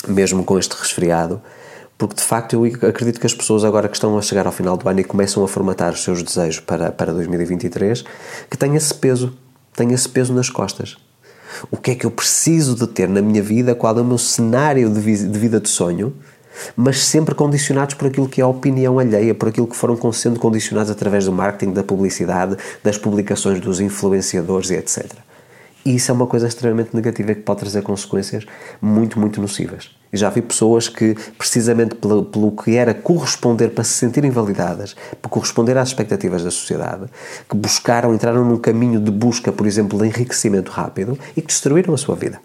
mesmo 0.07 0.43
com 0.43 0.57
este 0.57 0.73
resfriado, 0.73 1.41
porque 1.97 2.15
de 2.15 2.23
facto 2.23 2.53
eu 2.53 2.89
acredito 2.89 3.19
que 3.19 3.25
as 3.25 3.33
pessoas 3.33 3.63
agora 3.63 3.87
que 3.87 3.95
estão 3.95 4.17
a 4.17 4.21
chegar 4.21 4.45
ao 4.45 4.51
final 4.51 4.75
do 4.75 4.87
ano 4.87 4.99
e 4.99 5.03
começam 5.03 5.43
a 5.43 5.47
formatar 5.47 5.93
os 5.93 6.03
seus 6.03 6.21
desejos 6.21 6.59
para, 6.59 6.91
para 6.91 7.13
2023, 7.13 8.03
que 8.49 8.57
têm 8.57 8.75
esse 8.75 8.93
peso, 8.93 9.37
têm 9.75 9.91
esse 9.93 10.07
peso 10.07 10.33
nas 10.33 10.49
costas. 10.49 10.97
O 11.71 11.77
que 11.77 11.91
é 11.91 11.95
que 11.95 12.05
eu 12.05 12.11
preciso 12.11 12.75
de 12.75 12.87
ter 12.87 13.07
na 13.07 13.21
minha 13.21 13.41
vida? 13.41 13.73
Qual 13.73 13.97
é 13.97 14.01
o 14.01 14.05
meu 14.05 14.17
cenário 14.17 14.89
de 14.89 14.99
vida 14.99 15.59
de 15.59 15.69
sonho? 15.69 16.13
Mas 16.75 16.99
sempre 17.05 17.35
condicionados 17.35 17.95
por 17.95 18.07
aquilo 18.07 18.27
que 18.27 18.41
é 18.41 18.43
a 18.43 18.47
opinião 18.47 18.99
alheia, 18.99 19.33
por 19.33 19.49
aquilo 19.49 19.67
que 19.67 19.75
foram 19.75 19.95
sendo 20.11 20.39
condicionados 20.39 20.91
através 20.91 21.25
do 21.25 21.31
marketing, 21.31 21.73
da 21.73 21.83
publicidade, 21.83 22.57
das 22.83 22.97
publicações 22.97 23.59
dos 23.59 23.79
influenciadores 23.79 24.69
e 24.69 24.75
etc. 24.75 25.11
E 25.85 25.95
isso 25.95 26.09
é 26.09 26.13
uma 26.15 26.25
coisa 26.25 26.47
extremamente 26.47 26.95
negativa 26.95 27.35
que 27.35 27.41
pode 27.41 27.59
trazer 27.59 27.83
consequências 27.83 28.43
muito, 28.81 29.19
muito 29.19 29.39
nocivas. 29.39 29.91
E 30.11 30.17
já 30.17 30.31
vi 30.31 30.41
pessoas 30.41 30.89
que, 30.89 31.15
precisamente 31.37 31.93
pelo, 31.93 32.25
pelo 32.25 32.51
que 32.51 32.75
era 32.75 32.91
corresponder 32.91 33.69
para 33.69 33.83
se 33.83 33.93
sentirem 33.93 34.31
validadas, 34.31 34.95
para 35.21 35.29
corresponder 35.29 35.77
às 35.77 35.89
expectativas 35.89 36.43
da 36.43 36.49
sociedade, 36.49 37.05
que 37.47 37.55
buscaram, 37.55 38.15
entraram 38.15 38.43
num 38.43 38.57
caminho 38.57 38.99
de 38.99 39.11
busca, 39.11 39.51
por 39.51 39.67
exemplo, 39.67 39.99
de 39.99 40.07
enriquecimento 40.07 40.71
rápido 40.71 41.19
e 41.37 41.41
que 41.41 41.47
destruíram 41.47 41.93
a 41.93 41.97
sua 41.97 42.15
vida 42.15 42.39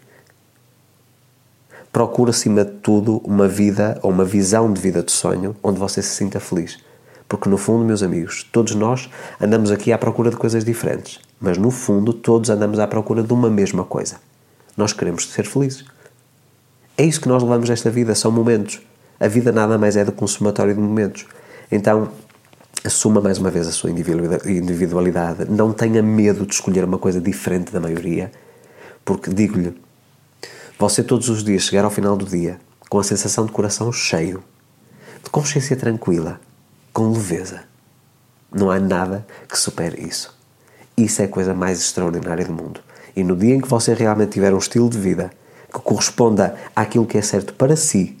procure 1.91 2.29
acima 2.29 2.63
de 2.63 2.71
tudo 2.71 3.17
uma 3.25 3.47
vida 3.47 3.99
ou 4.01 4.11
uma 4.11 4.23
visão 4.23 4.71
de 4.71 4.79
vida 4.79 5.03
de 5.03 5.11
sonho 5.11 5.55
onde 5.61 5.79
você 5.79 6.01
se 6.01 6.15
sinta 6.15 6.39
feliz. 6.39 6.79
Porque 7.27 7.49
no 7.49 7.57
fundo, 7.57 7.85
meus 7.85 8.03
amigos, 8.03 8.47
todos 8.51 8.75
nós 8.75 9.09
andamos 9.39 9.71
aqui 9.71 9.91
à 9.91 9.97
procura 9.97 10.29
de 10.29 10.37
coisas 10.37 10.65
diferentes, 10.65 11.19
mas 11.39 11.57
no 11.57 11.71
fundo 11.71 12.13
todos 12.13 12.49
andamos 12.49 12.79
à 12.79 12.87
procura 12.87 13.23
de 13.23 13.31
uma 13.33 13.49
mesma 13.49 13.83
coisa. 13.83 14.17
Nós 14.75 14.93
queremos 14.93 15.29
ser 15.29 15.45
felizes. 15.45 15.85
É 16.97 17.05
isso 17.05 17.21
que 17.21 17.27
nós 17.27 17.41
levamos 17.41 17.69
nesta 17.69 17.89
vida, 17.89 18.13
são 18.15 18.31
momentos. 18.31 18.81
A 19.19 19.27
vida 19.27 19.51
nada 19.51 19.77
mais 19.77 19.95
é 19.95 20.03
do 20.03 20.11
que 20.11 20.23
um 20.23 20.27
somatório 20.27 20.73
de 20.73 20.79
momentos. 20.79 21.25
Então, 21.71 22.09
assuma 22.83 23.21
mais 23.21 23.37
uma 23.37 23.49
vez 23.49 23.67
a 23.67 23.71
sua 23.71 23.91
individualidade, 23.91 25.45
não 25.49 25.71
tenha 25.71 26.01
medo 26.01 26.45
de 26.45 26.53
escolher 26.53 26.83
uma 26.83 26.97
coisa 26.97 27.21
diferente 27.21 27.71
da 27.71 27.79
maioria, 27.79 28.31
porque 29.05 29.31
digo-lhe, 29.31 29.73
você 30.77 31.03
todos 31.03 31.29
os 31.29 31.43
dias 31.43 31.63
chegar 31.63 31.85
ao 31.85 31.91
final 31.91 32.15
do 32.17 32.25
dia 32.25 32.59
com 32.89 32.99
a 32.99 33.03
sensação 33.03 33.45
de 33.45 33.51
coração 33.51 33.91
cheio, 33.91 34.43
de 35.23 35.29
consciência 35.29 35.75
tranquila, 35.77 36.39
com 36.91 37.11
leveza. 37.11 37.63
Não 38.51 38.69
há 38.69 38.79
nada 38.79 39.25
que 39.47 39.57
supere 39.57 40.01
isso. 40.05 40.37
Isso 40.97 41.21
é 41.21 41.25
a 41.25 41.29
coisa 41.29 41.53
mais 41.53 41.79
extraordinária 41.79 42.45
do 42.45 42.51
mundo. 42.51 42.81
E 43.15 43.23
no 43.23 43.35
dia 43.35 43.55
em 43.55 43.61
que 43.61 43.67
você 43.67 43.93
realmente 43.93 44.31
tiver 44.31 44.53
um 44.53 44.57
estilo 44.57 44.89
de 44.89 44.97
vida 44.97 45.31
que 45.73 45.79
corresponda 45.79 46.55
àquilo 46.75 47.05
que 47.05 47.17
é 47.17 47.21
certo 47.21 47.53
para 47.53 47.75
si 47.75 48.17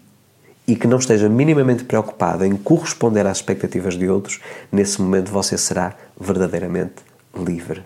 e 0.65 0.75
que 0.75 0.87
não 0.87 0.99
esteja 0.99 1.27
minimamente 1.27 1.83
preocupado 1.83 2.45
em 2.45 2.55
corresponder 2.55 3.25
às 3.27 3.37
expectativas 3.37 3.97
de 3.97 4.07
outros, 4.07 4.39
nesse 4.71 5.01
momento 5.01 5.31
você 5.31 5.57
será 5.57 5.95
verdadeiramente 6.19 6.95
livre. 7.35 7.83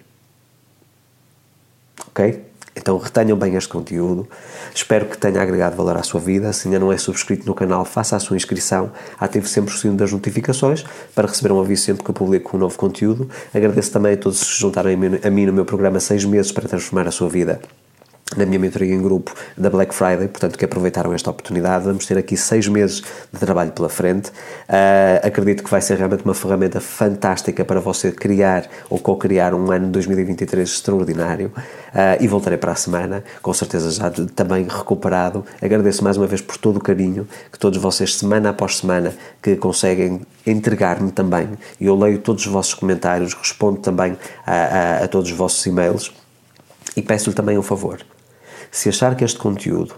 Ok? 2.07 2.43
Então 2.75 2.97
retenham 2.97 3.37
bem 3.37 3.55
este 3.55 3.69
conteúdo. 3.69 4.27
Espero 4.73 5.05
que 5.05 5.17
tenha 5.17 5.41
agregado 5.41 5.75
valor 5.77 5.97
à 5.97 6.03
sua 6.03 6.19
vida. 6.19 6.51
Se 6.51 6.67
ainda 6.67 6.79
não 6.79 6.91
é 6.91 6.97
subscrito 6.97 7.45
no 7.45 7.55
canal, 7.55 7.85
faça 7.85 8.15
a 8.15 8.19
sua 8.19 8.35
inscrição. 8.35 8.91
Ative 9.17 9.47
sempre 9.47 9.73
o 9.73 9.77
sino 9.77 9.95
das 9.95 10.11
notificações 10.11 10.83
para 11.13 11.27
receber 11.27 11.53
um 11.53 11.61
aviso 11.61 11.83
sempre 11.83 12.03
que 12.03 12.09
eu 12.09 12.13
publico 12.13 12.57
um 12.57 12.59
novo 12.59 12.77
conteúdo. 12.77 13.29
Agradeço 13.53 13.91
também 13.91 14.13
a 14.13 14.17
todos 14.17 14.39
que 14.39 14.45
se 14.45 14.59
juntaram 14.59 14.91
a 14.91 15.29
mim 15.29 15.45
no 15.45 15.53
meu 15.53 15.65
programa 15.65 15.99
6 15.99 16.25
meses 16.25 16.51
para 16.51 16.67
transformar 16.67 17.07
a 17.07 17.11
sua 17.11 17.29
vida 17.29 17.61
na 18.35 18.45
minha 18.45 18.57
mentoria 18.57 18.93
em 18.93 19.01
grupo 19.01 19.33
da 19.55 19.69
Black 19.69 19.93
Friday, 19.93 20.27
portanto 20.27 20.57
que 20.57 20.65
aproveitaram 20.65 21.13
esta 21.13 21.29
oportunidade. 21.29 21.85
Vamos 21.85 22.07
ter 22.07 22.17
aqui 22.17 22.35
seis 22.35 22.67
meses 22.67 23.03
de 23.31 23.39
trabalho 23.39 23.71
pela 23.71 23.87
frente. 23.87 24.29
Uh, 24.29 25.27
acredito 25.27 25.63
que 25.63 25.69
vai 25.69 25.79
ser 25.79 25.97
realmente 25.97 26.25
uma 26.25 26.33
ferramenta 26.33 26.81
fantástica 26.81 27.63
para 27.63 27.79
você 27.79 28.11
criar 28.11 28.67
ou 28.89 28.97
co-criar 28.97 29.53
um 29.53 29.71
ano 29.71 29.85
de 29.85 29.91
2023 29.91 30.67
extraordinário. 30.67 31.51
Uh, 31.93 32.21
e 32.21 32.27
voltarei 32.27 32.57
para 32.57 32.71
a 32.71 32.75
semana, 32.75 33.23
com 33.41 33.53
certeza 33.53 33.91
já 33.91 34.09
também 34.35 34.63
recuperado. 34.67 35.45
Agradeço 35.61 36.03
mais 36.03 36.17
uma 36.17 36.27
vez 36.27 36.41
por 36.41 36.57
todo 36.57 36.77
o 36.77 36.81
carinho 36.81 37.27
que 37.51 37.59
todos 37.59 37.79
vocês, 37.79 38.17
semana 38.17 38.49
após 38.49 38.77
semana, 38.77 39.13
que 39.41 39.55
conseguem 39.55 40.21
entregar-me 40.45 41.11
também. 41.11 41.49
Eu 41.79 41.95
leio 41.95 42.17
todos 42.17 42.45
os 42.45 42.51
vossos 42.51 42.73
comentários, 42.73 43.33
respondo 43.33 43.79
também 43.79 44.17
a, 44.45 44.53
a, 44.53 45.03
a 45.05 45.07
todos 45.07 45.31
os 45.31 45.37
vossos 45.37 45.63
e-mails. 45.65 46.11
E 46.97 47.01
peço-lhe 47.01 47.35
também 47.35 47.57
um 47.57 47.61
favor 47.61 47.99
se 48.75 48.89
achar 48.89 49.15
que 49.15 49.23
este 49.23 49.39
conteúdo 49.39 49.95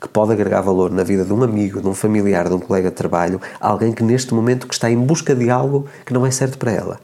que 0.00 0.08
pode 0.08 0.32
agregar 0.32 0.62
valor 0.62 0.90
na 0.90 1.04
vida 1.04 1.24
de 1.24 1.32
um 1.32 1.44
amigo, 1.44 1.80
de 1.80 1.86
um 1.86 1.94
familiar, 1.94 2.48
de 2.48 2.54
um 2.54 2.58
colega 2.58 2.90
de 2.90 2.96
trabalho, 2.96 3.40
alguém 3.60 3.92
que 3.92 4.02
neste 4.02 4.34
momento 4.34 4.66
que 4.66 4.74
está 4.74 4.90
em 4.90 4.98
busca 4.98 5.32
de 5.32 5.48
algo 5.48 5.86
que 6.04 6.12
não 6.12 6.26
é 6.26 6.30
certo 6.32 6.58
para 6.58 6.72
ela, 6.72 7.00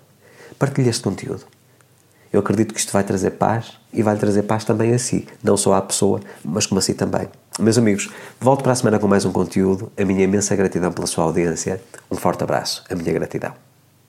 partilhe 0.58 0.88
este 0.88 1.04
conteúdo. 1.04 1.44
Eu 2.32 2.40
acredito 2.40 2.74
que 2.74 2.80
isto 2.80 2.92
vai 2.92 3.04
trazer 3.04 3.30
paz 3.30 3.74
e 3.92 4.02
vai 4.02 4.16
trazer 4.16 4.42
paz 4.42 4.64
também 4.64 4.92
a 4.92 4.98
si, 4.98 5.28
não 5.44 5.56
só 5.56 5.74
à 5.74 5.80
pessoa, 5.80 6.20
mas 6.44 6.66
como 6.66 6.80
a 6.80 6.82
si 6.82 6.92
também. 6.92 7.28
Meus 7.56 7.78
amigos, 7.78 8.10
volto 8.40 8.64
para 8.64 8.72
a 8.72 8.74
semana 8.74 8.98
com 8.98 9.06
mais 9.06 9.24
um 9.24 9.30
conteúdo. 9.30 9.92
A 9.96 10.04
minha 10.04 10.24
imensa 10.24 10.56
gratidão 10.56 10.90
pela 10.90 11.06
sua 11.06 11.22
audiência. 11.22 11.80
Um 12.10 12.16
forte 12.16 12.42
abraço. 12.42 12.84
A 12.90 12.96
minha 12.96 13.12
gratidão. 13.12 13.65